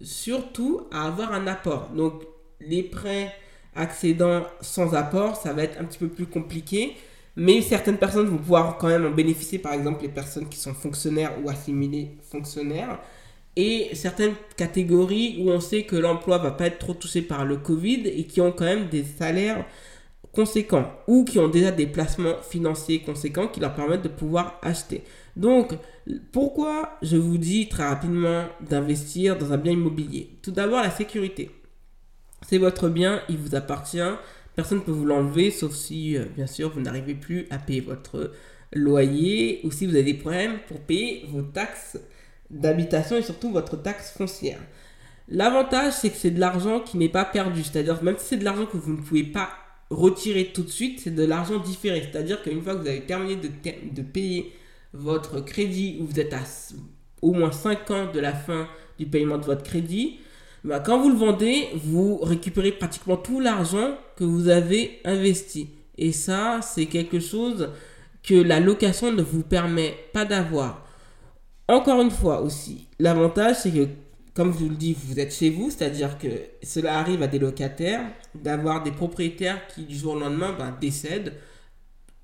surtout 0.02 0.82
à 0.90 1.06
avoir 1.06 1.32
un 1.32 1.46
apport. 1.46 1.90
Donc 1.94 2.24
les 2.60 2.82
prêts 2.82 3.32
accédant 3.74 4.44
sans 4.60 4.94
apport, 4.94 5.36
ça 5.36 5.52
va 5.52 5.62
être 5.62 5.80
un 5.80 5.84
petit 5.84 5.98
peu 5.98 6.08
plus 6.08 6.26
compliqué. 6.26 6.94
Mais 7.36 7.60
certaines 7.60 7.98
personnes 7.98 8.26
vont 8.26 8.38
pouvoir 8.38 8.78
quand 8.78 8.88
même 8.88 9.04
en 9.06 9.10
bénéficier, 9.10 9.58
par 9.58 9.74
exemple 9.74 10.02
les 10.02 10.08
personnes 10.08 10.48
qui 10.48 10.58
sont 10.58 10.74
fonctionnaires 10.74 11.32
ou 11.42 11.50
assimilées 11.50 12.12
fonctionnaires. 12.30 12.98
Et 13.56 13.88
certaines 13.94 14.34
catégories 14.56 15.36
où 15.40 15.50
on 15.50 15.60
sait 15.60 15.84
que 15.84 15.96
l'emploi 15.96 16.38
va 16.38 16.50
pas 16.50 16.66
être 16.66 16.78
trop 16.78 16.92
touché 16.94 17.22
par 17.22 17.44
le 17.46 17.56
Covid 17.56 18.06
et 18.06 18.24
qui 18.24 18.40
ont 18.42 18.52
quand 18.52 18.66
même 18.66 18.88
des 18.88 19.02
salaires 19.02 19.64
conséquents 20.32 20.92
ou 21.06 21.24
qui 21.24 21.38
ont 21.38 21.48
déjà 21.48 21.70
des 21.70 21.86
placements 21.86 22.36
financiers 22.42 23.00
conséquents 23.00 23.48
qui 23.48 23.60
leur 23.60 23.74
permettent 23.74 24.02
de 24.02 24.08
pouvoir 24.08 24.60
acheter. 24.62 25.02
Donc, 25.36 25.72
pourquoi 26.32 26.98
je 27.00 27.16
vous 27.16 27.38
dis 27.38 27.68
très 27.68 27.84
rapidement 27.88 28.44
d'investir 28.60 29.38
dans 29.38 29.52
un 29.54 29.56
bien 29.56 29.72
immobilier? 29.72 30.36
Tout 30.42 30.50
d'abord, 30.50 30.82
la 30.82 30.90
sécurité. 30.90 31.50
C'est 32.46 32.58
votre 32.58 32.90
bien, 32.90 33.22
il 33.30 33.38
vous 33.38 33.54
appartient. 33.54 33.98
Personne 34.54 34.78
ne 34.78 34.82
peut 34.82 34.92
vous 34.92 35.06
l'enlever, 35.06 35.50
sauf 35.50 35.74
si, 35.74 36.16
euh, 36.16 36.24
bien 36.34 36.46
sûr, 36.46 36.70
vous 36.70 36.80
n'arrivez 36.80 37.14
plus 37.14 37.46
à 37.50 37.58
payer 37.58 37.80
votre 37.80 38.32
loyer 38.72 39.60
ou 39.64 39.70
si 39.70 39.86
vous 39.86 39.94
avez 39.94 40.04
des 40.04 40.14
problèmes 40.14 40.58
pour 40.68 40.80
payer 40.80 41.24
vos 41.30 41.42
taxes 41.42 41.98
d'habitation 42.50 43.16
et 43.16 43.22
surtout 43.22 43.50
votre 43.50 43.76
taxe 43.76 44.12
foncière. 44.16 44.60
L'avantage, 45.28 45.94
c'est 45.94 46.10
que 46.10 46.16
c'est 46.16 46.30
de 46.30 46.40
l'argent 46.40 46.80
qui 46.80 46.96
n'est 46.98 47.08
pas 47.08 47.24
perdu. 47.24 47.64
C'est-à-dire, 47.64 48.02
même 48.02 48.16
si 48.18 48.26
c'est 48.26 48.36
de 48.36 48.44
l'argent 48.44 48.66
que 48.66 48.76
vous 48.76 48.92
ne 48.92 49.00
pouvez 49.00 49.24
pas 49.24 49.50
retirer 49.90 50.52
tout 50.52 50.62
de 50.62 50.70
suite, 50.70 51.00
c'est 51.00 51.14
de 51.14 51.24
l'argent 51.24 51.58
différé. 51.58 52.02
C'est-à-dire 52.02 52.42
qu'une 52.42 52.62
fois 52.62 52.74
que 52.74 52.82
vous 52.82 52.88
avez 52.88 53.02
terminé 53.02 53.36
de, 53.36 54.02
payer 54.02 54.52
votre 54.92 55.40
crédit, 55.40 55.98
ou 56.00 56.06
vous 56.06 56.20
êtes 56.20 56.32
à 56.32 56.40
au 57.22 57.32
moins 57.32 57.50
5 57.50 57.90
ans 57.90 58.12
de 58.12 58.20
la 58.20 58.32
fin 58.32 58.68
du 58.98 59.06
paiement 59.06 59.38
de 59.38 59.44
votre 59.44 59.62
crédit, 59.62 60.18
bah, 60.62 60.80
quand 60.80 60.98
vous 61.00 61.10
le 61.10 61.16
vendez, 61.16 61.68
vous 61.74 62.18
récupérez 62.18 62.72
pratiquement 62.72 63.16
tout 63.16 63.40
l'argent 63.40 63.96
que 64.16 64.24
vous 64.24 64.48
avez 64.48 65.00
investi. 65.04 65.70
Et 65.98 66.12
ça, 66.12 66.60
c'est 66.62 66.86
quelque 66.86 67.20
chose 67.20 67.70
que 68.22 68.34
la 68.34 68.60
location 68.60 69.12
ne 69.12 69.22
vous 69.22 69.42
permet 69.42 69.94
pas 70.12 70.24
d'avoir. 70.24 70.85
Encore 71.68 72.00
une 72.00 72.12
fois 72.12 72.42
aussi, 72.42 72.86
l'avantage, 73.00 73.56
c'est 73.62 73.72
que, 73.72 73.88
comme 74.34 74.52
je 74.52 74.58
vous 74.58 74.68
le 74.68 74.76
dis, 74.76 74.96
vous 75.04 75.18
êtes 75.18 75.34
chez 75.34 75.50
vous, 75.50 75.70
c'est-à-dire 75.70 76.16
que 76.16 76.28
cela 76.62 76.98
arrive 76.98 77.22
à 77.22 77.26
des 77.26 77.40
locataires 77.40 78.02
d'avoir 78.36 78.84
des 78.84 78.92
propriétaires 78.92 79.66
qui, 79.66 79.82
du 79.82 79.96
jour 79.96 80.14
au 80.14 80.18
lendemain, 80.18 80.54
bah, 80.56 80.76
décèdent 80.80 81.32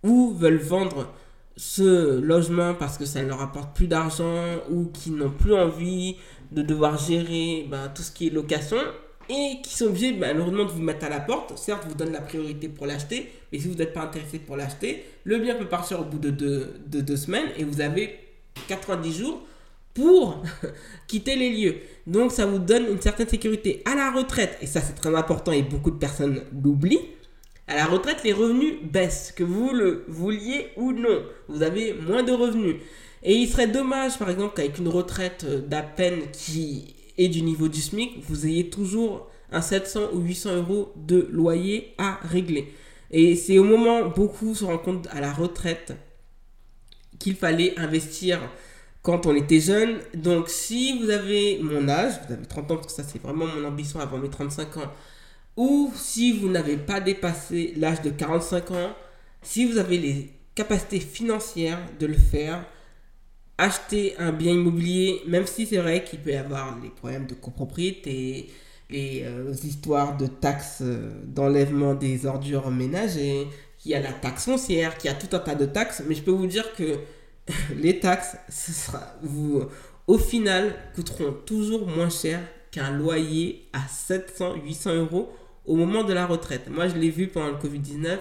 ou 0.05 0.33
veulent 0.33 0.63
vendre 0.63 1.13
ce 1.57 2.21
logement 2.21 2.75
parce 2.75 2.99
que 2.99 3.05
ça 3.05 3.23
ne 3.23 3.29
leur 3.29 3.43
apporte 3.43 3.75
plus 3.75 3.89
d'argent 3.89 4.45
ou 4.71 4.87
qui 4.87 5.11
n'ont 5.11 5.31
plus 5.31 5.55
envie 5.55 6.17
de 6.53 6.63
devoir 6.63 6.97
gérer 6.97 7.67
ben, 7.69 7.89
tout 7.95 8.03
ce 8.03 8.13
qui 8.13 8.29
est 8.29 8.31
location 8.31 8.79
et 9.29 9.61
qui 9.63 9.75
sont 9.75 9.87
obligés 9.87 10.13
malheureusement 10.13 10.65
de 10.65 10.71
vous 10.71 10.83
mettre 10.83 11.07
à 11.07 11.09
la 11.09 11.21
porte. 11.21 11.57
Certes, 11.59 11.85
vous 11.89 11.95
donne 11.95 12.13
la 12.13 12.21
priorité 12.21 12.69
pour 12.69 12.87
l'acheter, 12.87 13.33
mais 13.51 13.59
si 13.59 13.69
vous 13.69 13.75
n'êtes 13.75 13.93
pas 13.93 14.03
intéressé 14.03 14.39
pour 14.39 14.57
l'acheter, 14.57 15.05
le 15.25 15.39
bien 15.39 15.57
peut 15.57 15.69
partir 15.69 16.01
au 16.01 16.05
bout 16.05 16.19
de 16.19 16.31
deux 16.31 17.17
semaines 17.17 17.49
et 17.57 17.65
vous 17.65 17.81
avez 17.81 18.22
90 18.69 19.13
jours 19.13 19.43
pour 19.95 20.43
quitter 21.07 21.37
les 21.37 21.51
lieux. 21.51 21.77
Donc 22.07 22.33
ça 22.33 22.47
vous 22.47 22.59
donne 22.59 22.87
une 22.87 23.01
certaine 23.01 23.29
sécurité. 23.29 23.83
À 23.85 23.95
la 23.95 24.11
retraite, 24.11 24.59
et 24.61 24.67
ça 24.67 24.81
c'est 24.81 24.95
très 24.95 25.15
important 25.15 25.53
et 25.53 25.63
beaucoup 25.63 25.91
de 25.91 25.99
personnes 25.99 26.43
l'oublient, 26.63 27.01
à 27.69 27.77
la 27.77 27.87
retraite, 27.87 28.23
les 28.25 28.33
revenus 28.33 28.75
baissent, 28.83 29.33
que 29.35 29.45
vous 29.45 29.71
le 29.73 30.05
vouliez 30.09 30.69
ou 30.77 30.93
non. 30.93 31.23
Vous 31.49 31.63
avez 31.63 31.95
moins 31.95 32.23
de 32.23 32.33
revenus. 32.33 32.77
Et 33.23 33.35
il 33.35 33.49
serait 33.49 33.69
dommage, 33.69 34.19
par 34.19 34.29
exemple, 34.31 34.55
qu'avec 34.57 34.79
une 34.79 34.89
retraite 34.89 35.47
euh, 35.49 35.61
d'à 35.61 35.83
peine 35.83 36.23
qui 36.33 36.95
est 37.17 37.29
du 37.29 37.43
niveau 37.43 37.69
du 37.69 37.81
SMIC, 37.81 38.19
vous 38.29 38.47
ayez 38.47 38.69
toujours 38.69 39.31
un 39.53 39.61
700 39.61 40.09
ou 40.13 40.21
800 40.21 40.57
euros 40.57 40.93
de 40.97 41.29
loyer 41.31 41.95
à 41.99 42.19
régler. 42.23 42.73
Et 43.11 43.37
c'est 43.37 43.59
au 43.59 43.65
moment 43.65 44.01
où 44.01 44.11
beaucoup 44.11 44.55
se 44.55 44.65
rendent 44.65 44.83
compte 44.83 45.09
à 45.13 45.21
la 45.21 45.33
retraite 45.33 45.95
qu'il 47.23 47.37
fallait 47.37 47.79
investir 47.79 48.41
quand 49.03 49.27
on 49.27 49.35
était 49.35 49.61
jeune. 49.61 49.99
Donc 50.15 50.49
si 50.49 50.99
vous 50.99 51.11
avez 51.11 51.61
mon 51.63 51.89
âge, 51.89 52.15
vous 52.27 52.35
avez 52.35 52.47
30 52.47 52.71
ans, 52.73 52.77
que 52.79 52.91
ça 52.91 53.05
c'est 53.05 53.23
vraiment 53.23 53.47
mon 53.47 53.65
ambition 53.65 54.01
avant 54.01 54.19
mes 54.19 54.29
35 54.29 54.77
ans, 54.79 54.93
ou 55.57 55.93
si 55.95 56.33
vous 56.39 56.49
n'avez 56.49 56.77
pas 56.77 57.01
dépassé 57.01 57.75
l'âge 57.77 58.03
de 58.03 58.11
45 58.11 58.71
ans, 58.73 58.91
si 59.41 59.65
vous 59.65 59.79
avez 59.79 59.99
les 59.99 60.31
capacités 60.55 61.01
financières 61.01 61.79
de 62.01 62.07
le 62.07 62.17
faire, 62.17 62.65
acheter 63.57 64.17
un 64.19 64.33
bien 64.33 64.53
immobilier, 64.53 65.23
même 65.27 65.47
si 65.47 65.67
c'est 65.67 65.79
vrai 65.79 66.03
qu'il 66.03 66.19
peut 66.19 66.31
y 66.31 66.37
avoir 66.37 66.79
les 66.83 66.91
problèmes 66.91 67.27
de 67.27 67.35
copropriété, 67.35 68.51
les 68.91 69.23
euh, 69.25 69.53
histoires 69.63 70.17
de 70.17 70.27
taxes 70.27 70.83
euh, 70.83 71.13
d'enlèvement 71.25 71.95
des 71.95 72.27
ordures 72.27 72.71
ménagères, 72.71 73.47
qu'il 73.83 73.91
y 73.91 73.95
a 73.97 74.01
la 74.01 74.13
taxe 74.13 74.45
foncière, 74.45 74.97
qu'il 74.97 75.11
y 75.11 75.13
a 75.13 75.17
tout 75.17 75.35
un 75.35 75.41
tas 75.41 75.57
de 75.57 75.67
taxes, 75.67 76.03
mais 76.07 76.15
je 76.15 76.23
peux 76.23 76.31
vous 76.31 76.47
dire 76.47 76.73
que 76.75 77.01
les 77.77 77.99
taxes, 77.99 78.37
sera, 78.49 79.15
au 80.07 80.19
final, 80.19 80.75
coûteront 80.95 81.33
toujours 81.45 81.89
moins 81.89 82.11
cher 82.11 82.41
qu'un 82.71 82.93
loyer 82.93 83.69
à 83.73 83.81
700, 83.89 84.55
800 84.65 84.95
euros 84.95 85.33
au 85.67 85.75
moment 85.75 86.05
de 86.05 86.13
la 86.13 86.27
retraite. 86.27 86.69
Moi, 86.71 86.89
je 86.89 86.95
l'ai 86.95 87.11
vu 87.11 87.27
pendant 87.27 87.49
le 87.49 87.57
Covid-19. 87.57 88.19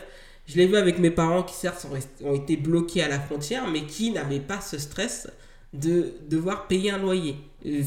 Je 0.47 0.57
l'ai 0.57 0.65
vu 0.65 0.75
avec 0.75 0.97
mes 0.97 1.11
parents 1.11 1.43
qui, 1.43 1.53
certes, 1.53 1.87
ont 2.23 2.33
été 2.33 2.57
bloqués 2.57 3.03
à 3.03 3.07
la 3.07 3.19
frontière, 3.19 3.67
mais 3.69 3.85
qui 3.85 4.11
n'avaient 4.11 4.39
pas 4.39 4.59
ce 4.59 4.79
stress 4.79 5.29
de 5.73 6.13
devoir 6.29 6.67
payer 6.67 6.91
un 6.91 6.97
loyer. 6.97 7.37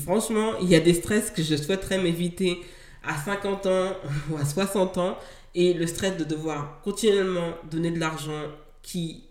franchement, 0.02 0.52
il 0.62 0.68
y 0.68 0.74
a 0.74 0.80
des 0.80 0.94
stress 0.94 1.30
que 1.30 1.42
je 1.42 1.56
souhaiterais 1.56 1.98
m'éviter 1.98 2.60
à 3.06 3.16
50 3.22 3.66
ans 3.66 3.92
ou 4.30 4.36
à 4.36 4.44
60 4.44 4.98
ans. 4.98 5.18
Et 5.54 5.74
le 5.74 5.86
stress 5.86 6.16
de 6.16 6.24
devoir 6.24 6.80
continuellement 6.82 7.54
donner 7.70 7.90
de 7.90 8.00
l'argent 8.00 8.42
qui 8.82 9.24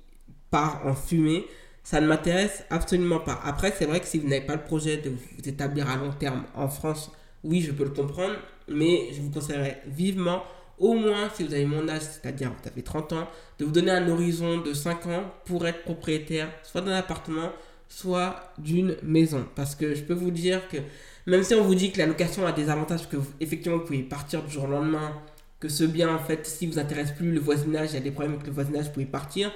part 0.49 0.81
en 0.85 0.93
fumée, 0.93 1.45
ça 1.83 1.99
ne 1.99 2.07
m'intéresse 2.07 2.63
absolument 2.69 3.19
pas. 3.19 3.39
Après, 3.43 3.73
c'est 3.77 3.85
vrai 3.85 3.99
que 3.99 4.05
si 4.07 4.19
vous 4.19 4.27
n'avez 4.27 4.45
pas 4.45 4.55
le 4.55 4.63
projet 4.63 4.97
de 4.97 5.09
vous 5.09 5.49
établir 5.49 5.89
à 5.89 5.97
long 5.97 6.11
terme 6.11 6.45
en 6.55 6.69
France, 6.69 7.11
oui, 7.43 7.61
je 7.61 7.71
peux 7.71 7.83
le 7.83 7.89
comprendre 7.89 8.35
mais 8.67 9.09
je 9.13 9.21
vous 9.21 9.29
conseillerais 9.29 9.81
vivement, 9.87 10.43
au 10.79 10.93
moins 10.93 11.29
si 11.33 11.43
vous 11.43 11.53
avez 11.53 11.65
mon 11.65 11.87
âge, 11.87 12.01
c'est-à-dire 12.01 12.51
vous 12.51 12.67
avez 12.67 12.81
30 12.81 13.13
ans, 13.13 13.27
de 13.59 13.65
vous 13.65 13.71
donner 13.71 13.91
un 13.91 14.07
horizon 14.09 14.59
de 14.59 14.73
5 14.73 15.07
ans 15.07 15.23
pour 15.45 15.65
être 15.67 15.83
propriétaire 15.83 16.49
soit 16.63 16.81
d'un 16.81 16.93
appartement, 16.93 17.51
soit 17.87 18.53
d'une 18.57 18.97
maison. 19.03 19.45
Parce 19.55 19.75
que 19.75 19.93
je 19.93 20.03
peux 20.03 20.13
vous 20.13 20.31
dire 20.31 20.67
que 20.69 20.77
même 21.25 21.43
si 21.43 21.53
on 21.53 21.63
vous 21.63 21.75
dit 21.75 21.91
que 21.91 21.99
la 21.99 22.05
location 22.05 22.45
a 22.45 22.51
des 22.51 22.69
avantages, 22.69 23.07
que 23.07 23.17
vous, 23.17 23.31
effectivement 23.39 23.77
vous 23.77 23.85
pouvez 23.85 24.03
partir 24.03 24.43
du 24.43 24.51
jour 24.51 24.65
au 24.65 24.67
lendemain, 24.67 25.13
que 25.63 25.69
ce 25.69 25.83
bien 25.85 26.13
en 26.13 26.19
fait, 26.19 26.45
si 26.45 26.67
vous 26.67 26.77
intéresse 26.77 27.11
plus 27.11 27.31
le 27.31 27.39
voisinage, 27.39 27.91
il 27.91 27.93
y 27.95 27.97
a 27.97 28.01
des 28.01 28.11
problèmes 28.11 28.33
avec 28.33 28.45
le 28.45 28.53
voisinage, 28.53 28.85
vous 28.85 28.91
pouvez 28.91 29.05
partir. 29.05 29.51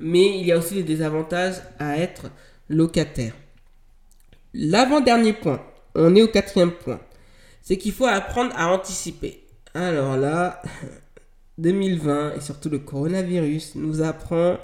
Mais 0.00 0.38
il 0.38 0.46
y 0.46 0.52
a 0.52 0.58
aussi 0.58 0.74
des 0.74 0.82
désavantages 0.82 1.62
à 1.78 1.96
être 1.96 2.30
locataire. 2.68 3.34
L'avant-dernier 4.52 5.32
point, 5.32 5.62
on 5.94 6.14
est 6.16 6.22
au 6.22 6.28
quatrième 6.28 6.72
point 6.72 7.00
c'est 7.62 7.78
qu'il 7.78 7.92
faut 7.92 8.06
apprendre 8.06 8.52
à 8.56 8.70
anticiper. 8.72 9.44
Alors 9.72 10.16
là, 10.16 10.60
2020 11.58 12.34
et 12.34 12.40
surtout 12.40 12.68
le 12.68 12.80
coronavirus 12.80 13.76
nous 13.76 14.02
apprend 14.02 14.58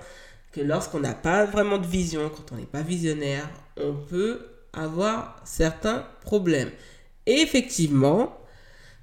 que 0.52 0.60
lorsqu'on 0.60 1.00
n'a 1.00 1.14
pas 1.14 1.44
vraiment 1.44 1.78
de 1.78 1.86
vision, 1.86 2.28
quand 2.28 2.52
on 2.52 2.56
n'est 2.56 2.66
pas 2.66 2.82
visionnaire, 2.82 3.48
on 3.80 3.94
peut 3.94 4.40
avoir 4.72 5.40
certains 5.44 6.04
problèmes. 6.22 6.70
Et 7.26 7.40
effectivement, 7.40 8.37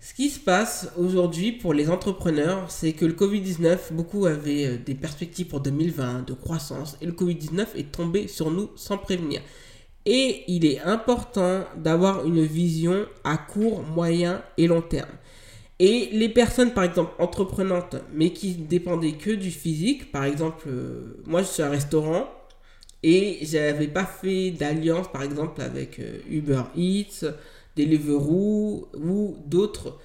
ce 0.05 0.13
qui 0.13 0.29
se 0.29 0.39
passe 0.39 0.91
aujourd'hui 0.97 1.51
pour 1.51 1.73
les 1.73 1.89
entrepreneurs, 1.89 2.69
c'est 2.69 2.93
que 2.93 3.05
le 3.05 3.13
Covid-19, 3.13 3.91
beaucoup 3.91 4.27
avaient 4.27 4.67
euh, 4.67 4.77
des 4.77 4.93
perspectives 4.93 5.47
pour 5.47 5.61
2020 5.61 6.27
de 6.27 6.33
croissance 6.33 6.95
et 7.01 7.07
le 7.07 7.11
Covid-19 7.13 7.65
est 7.75 7.91
tombé 7.91 8.27
sur 8.27 8.51
nous 8.51 8.69
sans 8.75 8.99
prévenir. 8.99 9.41
Et 10.05 10.43
il 10.47 10.63
est 10.63 10.79
important 10.81 11.61
d'avoir 11.75 12.23
une 12.23 12.43
vision 12.43 13.07
à 13.23 13.37
court, 13.37 13.81
moyen 13.81 14.43
et 14.59 14.67
long 14.67 14.83
terme. 14.83 15.09
Et 15.79 16.09
les 16.11 16.29
personnes, 16.29 16.75
par 16.75 16.83
exemple, 16.83 17.13
entreprenantes, 17.17 17.95
mais 18.13 18.29
qui 18.29 18.53
dépendaient 18.53 19.13
que 19.13 19.31
du 19.31 19.49
physique, 19.49 20.11
par 20.11 20.25
exemple, 20.25 20.67
euh, 20.67 21.19
moi 21.25 21.41
je 21.41 21.47
suis 21.47 21.63
un 21.63 21.71
restaurant 21.71 22.29
et 23.01 23.39
j'avais 23.41 23.87
pas 23.87 24.05
fait 24.05 24.51
d'alliance, 24.51 25.11
par 25.11 25.23
exemple, 25.23 25.63
avec 25.63 25.97
euh, 25.97 26.19
Uber 26.29 26.61
Eats, 26.77 27.25
Deliveroo 27.75 28.89
ou 28.93 29.37
d'autres 29.45 29.97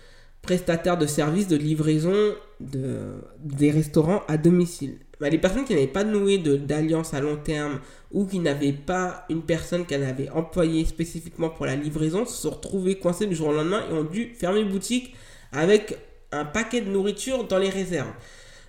prestataires 0.42 0.98
de 0.98 1.06
services 1.06 1.48
de 1.48 1.56
livraison 1.56 2.34
de, 2.60 3.22
des 3.38 3.70
restaurants 3.70 4.22
à 4.28 4.36
domicile. 4.36 4.98
Bah, 5.20 5.28
les 5.28 5.38
personnes 5.38 5.64
qui 5.64 5.74
n'avaient 5.74 5.86
pas 5.86 6.04
noué 6.04 6.38
d'alliance 6.38 7.12
à 7.12 7.20
long 7.20 7.36
terme 7.36 7.80
ou 8.10 8.24
qui 8.24 8.38
n'avaient 8.38 8.72
pas 8.72 9.26
une 9.28 9.42
personne 9.42 9.84
qu'elle 9.84 10.04
avait 10.04 10.30
employée 10.30 10.84
spécifiquement 10.86 11.50
pour 11.50 11.66
la 11.66 11.76
livraison 11.76 12.24
se 12.24 12.40
sont 12.40 12.50
retrouvées 12.50 12.94
coincées 12.94 13.26
du 13.26 13.36
jour 13.36 13.48
au 13.48 13.52
lendemain 13.52 13.82
et 13.90 13.92
ont 13.92 14.04
dû 14.04 14.32
fermer 14.34 14.64
boutique 14.64 15.14
avec 15.52 15.98
un 16.32 16.46
paquet 16.46 16.80
de 16.80 16.90
nourriture 16.90 17.44
dans 17.44 17.58
les 17.58 17.68
réserves. 17.68 18.12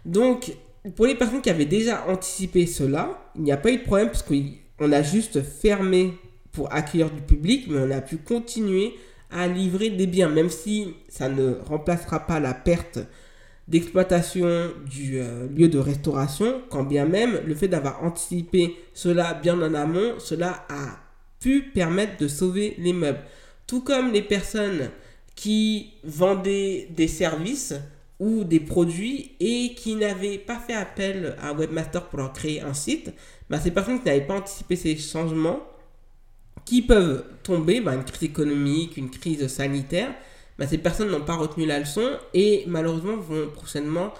Donc, 0.05 0.53
pour 0.95 1.05
les 1.05 1.15
personnes 1.15 1.41
qui 1.41 1.49
avaient 1.49 1.65
déjà 1.65 2.05
anticipé 2.07 2.65
cela, 2.65 3.31
il 3.35 3.43
n'y 3.43 3.51
a 3.51 3.57
pas 3.57 3.71
eu 3.71 3.77
de 3.77 3.83
problème 3.83 4.07
parce 4.07 4.23
qu'on 4.23 4.91
a 4.91 5.01
juste 5.03 5.41
fermé 5.41 6.15
pour 6.51 6.73
accueillir 6.73 7.09
du 7.09 7.21
public, 7.21 7.65
mais 7.69 7.79
on 7.79 7.91
a 7.91 8.01
pu 8.01 8.17
continuer 8.17 8.95
à 9.31 9.47
livrer 9.47 9.89
des 9.89 10.07
biens, 10.07 10.29
même 10.29 10.49
si 10.49 10.93
ça 11.07 11.29
ne 11.29 11.55
remplacera 11.65 12.21
pas 12.27 12.39
la 12.39 12.53
perte 12.53 12.99
d'exploitation 13.67 14.71
du 14.89 15.19
euh, 15.19 15.47
lieu 15.47 15.69
de 15.69 15.79
restauration, 15.79 16.61
quand 16.69 16.83
bien 16.83 17.05
même 17.05 17.39
le 17.45 17.55
fait 17.55 17.69
d'avoir 17.69 18.03
anticipé 18.03 18.75
cela 18.93 19.33
bien 19.33 19.61
en 19.61 19.73
amont, 19.73 20.19
cela 20.19 20.65
a 20.69 20.99
pu 21.39 21.63
permettre 21.73 22.17
de 22.17 22.27
sauver 22.27 22.75
les 22.77 22.91
meubles. 22.91 23.21
Tout 23.67 23.81
comme 23.81 24.11
les 24.11 24.21
personnes 24.21 24.89
qui 25.35 25.93
vendaient 26.03 26.87
des 26.95 27.07
services 27.07 27.73
ou 28.19 28.43
des 28.43 28.59
produits 28.59 29.31
et 29.39 29.73
qui 29.73 29.95
n'avaient 29.95 30.37
pas 30.37 30.59
fait 30.59 30.75
appel 30.75 31.35
à 31.41 31.53
webmaster 31.53 32.07
pour 32.09 32.19
leur 32.19 32.33
créer 32.33 32.61
un 32.61 32.73
site, 32.73 33.13
bah, 33.49 33.59
ces 33.59 33.71
personnes 33.71 33.99
qui 33.99 34.05
n'avaient 34.05 34.21
pas 34.21 34.37
anticipé 34.37 34.75
ces 34.75 34.97
changements, 34.97 35.61
qui 36.65 36.81
peuvent 36.81 37.23
tomber, 37.43 37.81
bah, 37.81 37.95
une 37.95 38.03
crise 38.03 38.23
économique, 38.23 38.97
une 38.97 39.09
crise 39.09 39.47
sanitaire, 39.47 40.13
bah, 40.57 40.67
ces 40.67 40.77
personnes 40.77 41.09
n'ont 41.09 41.25
pas 41.25 41.35
retenu 41.35 41.65
la 41.65 41.79
leçon 41.79 42.07
et 42.33 42.63
malheureusement 42.67 43.17
vont 43.17 43.49
prochainement 43.49 44.13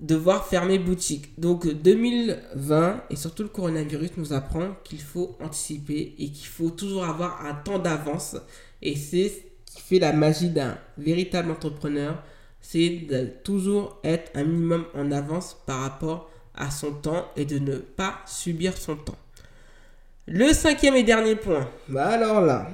devoir 0.00 0.46
fermer 0.46 0.78
boutique. 0.78 1.38
Donc 1.38 1.66
2020 1.66 3.04
et 3.10 3.16
surtout 3.16 3.42
le 3.44 3.48
coronavirus 3.48 4.10
nous 4.16 4.32
apprend 4.32 4.76
qu'il 4.84 5.00
faut 5.00 5.36
anticiper 5.40 6.14
et 6.18 6.30
qu'il 6.30 6.46
faut 6.46 6.70
toujours 6.70 7.04
avoir 7.04 7.44
un 7.46 7.54
temps 7.54 7.78
d'avance. 7.78 8.36
Et 8.82 8.96
c'est 8.96 9.28
ce 9.28 9.74
qui 9.74 9.82
fait 9.82 9.98
la 9.98 10.12
magie 10.12 10.50
d'un 10.50 10.78
véritable 10.98 11.50
entrepreneur, 11.50 12.22
c'est 12.60 12.88
de 12.88 13.30
toujours 13.42 13.98
être 14.04 14.30
un 14.34 14.44
minimum 14.44 14.84
en 14.94 15.10
avance 15.10 15.56
par 15.66 15.80
rapport 15.80 16.30
à 16.54 16.70
son 16.70 16.92
temps 16.92 17.26
et 17.36 17.44
de 17.44 17.58
ne 17.58 17.76
pas 17.76 18.20
subir 18.26 18.76
son 18.76 18.96
temps. 18.96 19.18
Le 20.26 20.54
cinquième 20.54 20.94
et 20.94 21.02
dernier 21.02 21.36
point. 21.36 21.68
Bah 21.88 22.06
alors 22.06 22.40
là, 22.40 22.70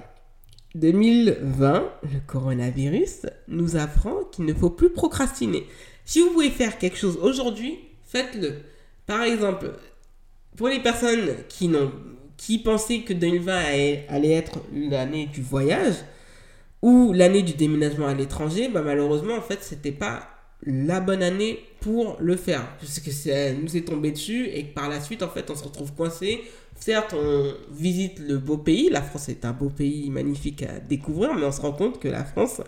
2020, 0.77 1.91
le 2.05 2.21
coronavirus 2.25 3.27
nous 3.49 3.75
apprend 3.75 4.23
qu'il 4.31 4.45
ne 4.45 4.55
faut 4.55 4.71
plus 4.71 4.91
procrastiner. 4.91 5.67
Si 6.05 6.21
vous 6.21 6.31
pouvez 6.31 6.51
faire 6.51 6.79
quelque 6.79 6.97
chose 6.97 7.19
aujourd'hui, 7.21 7.81
faites-le. 8.07 8.55
Par 9.05 9.23
exemple, 9.23 9.73
pour 10.57 10.69
les 10.69 10.79
personnes 10.79 11.35
qui, 11.49 12.59
pensaient 12.59 13.01
que 13.01 13.15
2020 13.15 13.53
allait 14.09 14.31
être 14.31 14.61
l'année 14.73 15.27
du 15.27 15.43
voyage 15.43 15.97
ou 16.83 17.13
l'année 17.13 17.43
du 17.43 17.55
déménagement 17.55 18.07
à 18.07 18.15
l'étranger, 18.15 18.69
bah 18.69 18.83
malheureusement, 18.83 19.35
en 19.35 19.43
fait, 19.43 19.59
c'était 19.63 19.91
pas 19.91 20.29
la 20.63 21.01
bonne 21.01 21.23
année 21.23 21.59
pour 21.81 22.17
le 22.21 22.37
faire. 22.37 22.65
Parce 22.79 23.01
que 23.01 23.11
ça 23.11 23.53
nous 23.55 23.77
est 23.77 23.89
tombé 23.89 24.13
dessus 24.13 24.47
et 24.47 24.67
que 24.67 24.75
par 24.75 24.89
la 24.89 25.01
suite, 25.01 25.25
en 25.25 25.29
fait, 25.29 25.51
on 25.51 25.57
se 25.57 25.65
retrouve 25.65 25.93
coincé 25.95 26.43
certes, 26.81 27.15
on 27.15 27.55
visite 27.71 28.19
le 28.19 28.39
beau 28.39 28.57
pays. 28.57 28.91
La 28.91 29.03
France 29.03 29.29
est 29.29 29.45
un 29.45 29.53
beau 29.53 29.71
pays 29.71 30.11
magnifique 30.11 30.63
à 30.63 30.81
découvrir, 30.81 31.35
mais 31.35 31.45
on 31.45 31.53
se 31.53 31.61
rend 31.61 31.73
compte 31.73 32.01
que 32.01 32.09
la 32.09 32.25
France 32.25 32.61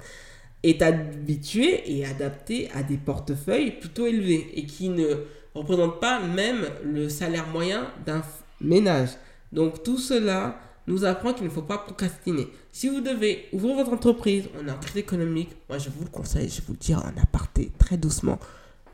est 0.63 0.83
habituée 0.83 1.83
et 1.87 2.07
adaptée 2.07 2.71
à 2.75 2.83
des 2.83 2.97
portefeuilles 2.97 3.73
plutôt 3.73 4.07
élevés 4.07 4.51
et 4.55 4.67
qui 4.67 4.89
ne 4.89 5.25
représentent 5.55 6.01
pas 6.01 6.21
même 6.21 6.67
le 6.85 7.09
salaire 7.09 7.49
moyen 7.49 7.89
d'un 8.07 8.23
ménage. 8.61 9.11
Donc 9.53 9.83
tout 9.83 9.99
cela 9.99 10.59
nous 10.87 11.05
apprend 11.05 11.33
qu'il 11.33 11.45
ne 11.45 11.51
faut 11.51 11.63
pas 11.63 11.79
procrastiner. 11.79 12.49
Si 12.71 12.89
vous 12.89 13.01
devez 13.01 13.47
ouvrir 13.53 13.77
votre 13.77 13.93
entreprise, 13.93 14.45
on 14.61 14.67
est 14.67 14.71
en 14.71 14.79
crise 14.79 14.97
économique, 14.97 15.51
moi 15.69 15.79
je 15.79 15.91
vous 15.91 16.05
le 16.05 16.11
conseille, 16.11 16.49
je 16.49 16.63
vous 16.63 16.73
le 16.73 16.79
dire 16.79 16.99
en 16.99 17.21
aparté 17.21 17.71
très 17.79 17.97
doucement. 17.97 18.39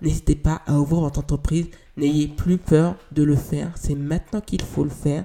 N'hésitez 0.02 0.36
pas 0.36 0.62
à 0.66 0.78
ouvrir 0.78 1.02
votre 1.02 1.20
entreprise. 1.20 1.66
N'ayez 1.96 2.28
plus 2.28 2.58
peur 2.58 2.96
de 3.12 3.22
le 3.22 3.36
faire. 3.36 3.72
C'est 3.76 3.94
maintenant 3.94 4.40
qu'il 4.40 4.62
faut 4.62 4.84
le 4.84 4.90
faire 4.90 5.24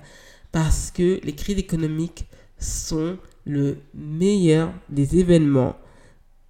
parce 0.52 0.92
que 0.92 1.20
les 1.24 1.34
crises 1.36 1.58
économiques 1.58 2.26
sont 2.58 3.18
le 3.46 3.78
meilleur 3.94 4.72
des 4.90 5.18
événements 5.20 5.76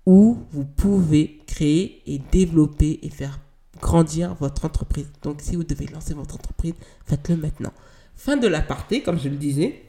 où 0.06 0.38
vous 0.52 0.66
pouvez 0.66 1.40
créer 1.48 2.02
et 2.06 2.22
développer 2.32 3.00
et 3.04 3.10
faire 3.10 3.40
grandir 3.82 4.36
votre 4.36 4.66
entreprise. 4.66 5.12
Donc 5.22 5.42
si 5.42 5.56
vous 5.56 5.64
devez 5.64 5.88
lancer 5.88 6.14
votre 6.14 6.36
entreprise, 6.36 6.74
faites-le 7.06 7.38
maintenant. 7.38 7.74
Fin 8.16 8.38
de 8.38 8.48
l'aparté, 8.48 9.02
comme 9.02 9.20
je 9.20 9.30
le 9.30 9.36
disais, 9.36 9.82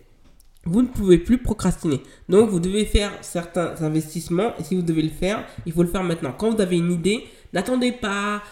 vous 0.67 0.83
ne 0.83 0.89
pouvez 0.89 1.19
plus 1.19 1.39
procrastiner. 1.39 2.01
Donc 2.29 2.49
vous 2.49 2.61
devez 2.61 2.87
faire 2.87 3.13
certains 3.21 3.83
investissements 3.83 4.57
et 4.59 4.65
si 4.65 4.75
vous 4.75 4.83
devez 4.83 5.03
le 5.03 5.11
faire, 5.11 5.45
il 5.67 5.73
faut 5.73 5.83
le 5.83 5.89
faire 5.89 6.05
maintenant. 6.05 6.33
Quand 6.37 6.55
vous 6.55 6.61
avez 6.61 6.79
une 6.79 6.93
idée, 6.93 7.25
N'attendez 7.55 7.93
pas 7.93 8.43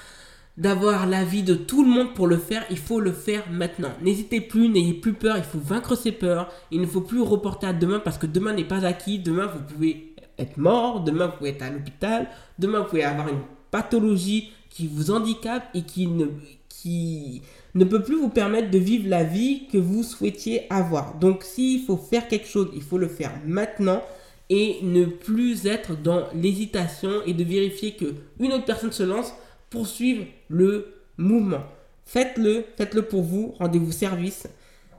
d'avoir 0.57 1.07
l'avis 1.07 1.43
de 1.43 1.55
tout 1.55 1.83
le 1.83 1.91
monde 1.91 2.15
pour 2.15 2.27
le 2.27 2.37
faire, 2.37 2.65
il 2.71 2.79
faut 2.79 3.01
le 3.01 3.13
faire 3.13 3.45
maintenant. 3.51 3.93
N'hésitez 4.03 4.41
plus, 4.41 4.69
n'ayez 4.69 4.95
plus 4.95 5.15
peur, 5.15 5.37
il 5.37 5.45
faut 5.45 5.59
vaincre 5.59 5.97
ses 5.97 6.13
peurs. 6.13 6.51
Il 6.71 6.81
ne 6.81 6.87
faut 6.87 7.01
plus 7.01 7.21
reporter 7.21 7.67
à 7.69 7.73
demain 7.73 8.01
parce 8.01 8.19
que 8.19 8.27
demain 8.27 8.53
n'est 8.53 8.65
pas 8.65 8.85
acquis. 8.85 9.19
Demain, 9.19 9.47
vous 9.47 9.61
pouvez 9.61 10.15
être 10.39 10.57
mort, 10.57 11.03
demain, 11.03 11.27
vous 11.27 11.37
pouvez 11.39 11.51
être 11.51 11.63
à 11.63 11.71
l'hôpital, 11.71 12.29
demain, 12.59 12.81
vous 12.81 12.89
pouvez 12.89 13.05
avoir 13.05 13.29
une 13.29 13.41
pathologie 13.71 14.53
qui 14.71 14.87
vous 14.87 15.11
handicape 15.11 15.65
et 15.75 15.83
qui 15.83 16.07
ne, 16.07 16.27
qui 16.69 17.43
ne 17.75 17.85
peut 17.85 18.03
plus 18.03 18.17
vous 18.17 18.29
permettre 18.29 18.71
de 18.71 18.79
vivre 18.79 19.09
la 19.09 19.25
vie 19.25 19.67
que 19.69 19.79
vous 19.79 20.03
souhaitiez 20.03 20.67
avoir. 20.71 21.19
Donc, 21.19 21.43
s'il 21.43 21.85
faut 21.85 21.97
faire 21.97 22.29
quelque 22.29 22.47
chose, 22.47 22.71
il 22.75 22.83
faut 22.83 22.99
le 22.99 23.09
faire 23.09 23.33
maintenant 23.47 24.03
et 24.49 24.79
ne 24.83 25.05
plus 25.05 25.67
être 25.67 25.97
dans 25.97 26.27
l'hésitation 26.35 27.23
et 27.27 27.35
de 27.35 27.45
vérifier 27.45 27.95
que 27.95 28.15
une 28.39 28.53
autre 28.53 28.65
personne 28.65 28.93
se 28.93 29.03
lance, 29.03 29.33
poursuivre 29.71 30.25
le 30.49 30.95
mouvement. 31.17 31.63
Faites-le, 32.05 32.65
faites-le 32.77 33.03
pour 33.03 33.23
vous, 33.23 33.55
rendez-vous 33.59 33.93
service 33.93 34.47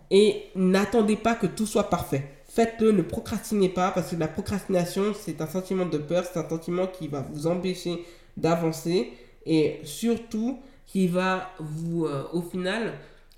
et 0.10 0.44
n'attendez 0.56 1.16
pas 1.16 1.36
que 1.36 1.48
tout 1.48 1.66
soit 1.66 1.90
parfait. 1.90 2.24
Faites-le, 2.48 2.92
ne 2.92 3.02
procrastinez 3.02 3.70
pas 3.70 3.92
parce 3.92 4.12
que 4.12 4.16
la 4.16 4.28
procrastination, 4.28 5.14
c'est 5.20 5.42
un 5.42 5.48
sentiment 5.48 5.86
de 5.86 5.98
peur, 5.98 6.24
c'est 6.24 6.40
un 6.40 6.48
sentiment 6.48 6.88
qui 6.88 7.08
va 7.08 7.22
vous 7.22 7.48
empêcher 7.48 8.04
d'avancer 8.38 9.12
et 9.46 9.80
surtout 9.84 10.60
qui 10.86 11.08
va 11.08 11.50
vous, 11.60 12.06
euh, 12.06 12.26
au 12.34 12.42
final, 12.42 12.94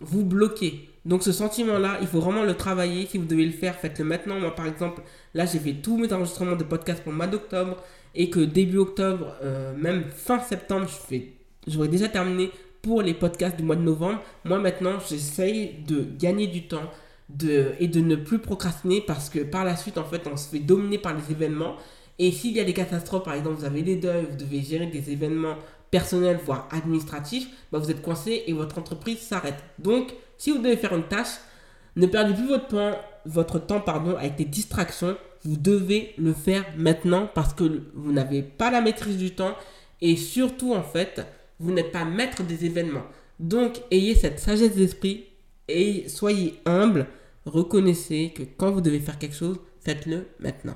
vous 0.06 0.24
bloquer. 0.24 0.89
Donc 1.06 1.22
ce 1.22 1.32
sentiment-là, 1.32 2.00
il 2.02 2.08
faut 2.08 2.20
vraiment 2.20 2.44
le 2.44 2.56
travailler. 2.56 3.06
Si 3.06 3.18
vous 3.18 3.26
devez 3.26 3.46
le 3.46 3.52
faire, 3.52 3.76
faites-le 3.76 4.06
maintenant. 4.06 4.39
Moi, 4.39 4.56
par 4.56 4.65
exemple, 4.65 5.02
là, 5.34 5.46
j'ai 5.46 5.60
fait 5.60 5.74
tous 5.74 5.98
mes 5.98 6.12
enregistrements 6.12 6.56
de 6.56 6.63
podcast 6.63 7.04
pour 7.04 7.12
le 7.12 7.18
mois 7.18 7.28
d'octobre 7.28 7.78
et 8.15 8.30
que 8.30 8.39
début 8.39 8.78
octobre, 8.78 9.36
euh, 9.44 9.76
même 9.78 10.06
fin 10.10 10.39
septembre, 10.39 10.88
j'aurais 11.68 11.88
déjà 11.89 12.08
terminé 12.08 12.50
pour 12.82 13.02
les 13.02 13.13
podcasts 13.13 13.58
du 13.58 13.63
mois 13.63 13.76
de 13.76 13.82
novembre. 13.82 14.22
Moi, 14.46 14.60
maintenant, 14.60 15.00
j'essaye 15.08 15.84
de 15.88 16.06
gagner 16.18 16.48
du 16.48 16.68
temps 16.68 16.89
et 17.80 17.88
de 17.88 18.02
ne 18.02 18.15
plus 18.15 18.39
procrastiner 18.39 19.02
parce 19.02 19.30
que 19.30 19.39
par 19.39 19.65
la 19.65 19.76
suite, 19.76 19.98
en 19.98 20.04
fait, 20.06 20.28
on 20.32 20.38
se 20.38 20.50
fait 20.50 20.60
dominer 20.60 20.98
par 20.98 21.15
les 21.15 21.32
événements. 21.32 21.76
Et 22.18 22.32
s'il 22.32 22.54
y 22.54 22.60
a 22.60 22.63
des 22.63 22.74
catastrophes, 22.74 23.24
par 23.24 23.34
exemple, 23.34 23.58
vous 23.58 23.65
avez 23.65 23.82
des 23.82 23.98
deuils, 23.98 24.26
vous 24.30 24.38
devez 24.38 24.62
gérer 24.62 24.86
des 24.88 25.12
événements 25.12 25.56
personnels, 25.96 26.42
voire 26.44 26.68
administratifs, 26.72 27.48
bah, 27.72 27.80
vous 27.80 27.90
êtes 27.90 28.02
coincé 28.02 28.44
et 28.48 28.52
votre 28.52 28.78
entreprise 28.78 29.20
s'arrête. 29.20 29.64
Donc, 29.80 30.14
si 30.38 30.52
vous 30.52 30.58
devez 30.58 30.76
faire 30.76 30.94
une 30.94 31.08
tâche, 31.08 31.40
ne 31.96 32.06
perdez 32.06 32.34
plus 32.34 32.50
votre 32.50 32.68
temps, 32.68 32.92
votre 33.26 33.60
temps 33.60 33.80
pardon, 33.80 34.18
avec 34.18 34.36
des 34.36 34.44
distractions. 34.44 35.16
Vous 35.46 35.56
devez 35.56 36.14
le 36.18 36.34
faire 36.34 36.66
maintenant 36.76 37.30
parce 37.34 37.54
que 37.54 37.84
vous 37.94 38.12
n'avez 38.12 38.42
pas 38.42 38.72
la 38.72 38.82
maîtrise 38.82 39.18
du 39.18 39.32
temps 39.36 39.56
et 40.02 40.18
surtout 40.18 40.74
en 40.74 40.84
fait, 40.84 41.26
vous 41.62 41.72
n'êtes 41.72 41.94
pas 41.94 42.04
maître 42.04 42.44
des 42.44 42.66
événements. 42.66 43.06
Donc 43.40 43.82
ayez 43.90 44.16
cette 44.16 44.42
sagesse 44.42 44.76
d'esprit 44.76 45.24
et 45.70 46.10
soyez 46.10 46.60
humble. 46.66 47.08
Reconnaissez 47.46 48.34
que 48.36 48.44
quand 48.44 48.72
vous 48.72 48.82
devez 48.82 49.00
faire 49.00 49.18
quelque 49.18 49.36
chose, 49.36 49.60
faites-le 49.80 50.28
maintenant. 50.40 50.76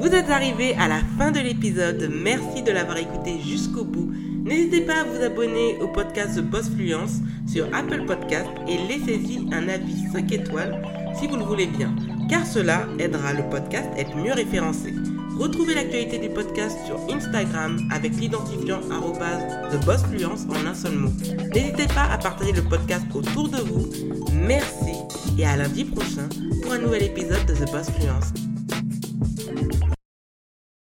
Vous 0.00 0.14
êtes 0.14 0.30
arrivé 0.30 0.76
à 0.76 0.86
la 0.86 1.00
fin 1.18 1.32
de 1.32 1.40
l'épisode. 1.40 2.08
Merci 2.22 2.62
de 2.62 2.70
l'avoir 2.70 2.98
écouté 2.98 3.40
jusqu'au 3.44 3.84
bout. 3.84 4.12
N'hésitez 4.44 4.82
pas 4.82 5.00
à 5.00 5.04
vous 5.04 5.20
abonner 5.20 5.76
au 5.80 5.88
podcast 5.88 6.36
The 6.36 6.42
Boss 6.42 6.70
Fluence 6.70 7.16
sur 7.48 7.66
Apple 7.74 8.06
Podcast 8.06 8.48
et 8.68 8.78
laissez-y 8.78 9.52
un 9.52 9.68
avis 9.68 10.06
5 10.12 10.30
étoiles 10.30 10.80
si 11.18 11.26
vous 11.26 11.36
le 11.36 11.42
voulez 11.42 11.66
bien, 11.66 11.92
car 12.30 12.46
cela 12.46 12.86
aidera 13.00 13.32
le 13.32 13.42
podcast 13.50 13.88
à 13.96 14.00
être 14.00 14.16
mieux 14.16 14.32
référencé. 14.32 14.94
Retrouvez 15.36 15.74
l'actualité 15.74 16.18
du 16.18 16.28
podcast 16.28 16.78
sur 16.86 16.96
Instagram 17.12 17.78
avec 17.90 18.12
l'identifiant 18.12 18.80
TheBossFluence 19.70 20.46
en 20.48 20.64
un 20.64 20.74
seul 20.74 20.92
mot. 20.92 21.12
N'hésitez 21.52 21.88
pas 21.88 22.04
à 22.04 22.18
partager 22.18 22.52
le 22.52 22.62
podcast 22.62 23.04
autour 23.14 23.48
de 23.48 23.58
vous. 23.58 23.88
Merci 24.32 24.94
et 25.36 25.44
à 25.44 25.56
lundi 25.56 25.84
prochain 25.84 26.28
pour 26.62 26.72
un 26.72 26.78
nouvel 26.78 27.02
épisode 27.02 27.44
de 27.46 27.54
The 27.54 27.70
Boss 27.72 27.90
Fluence. 27.90 28.47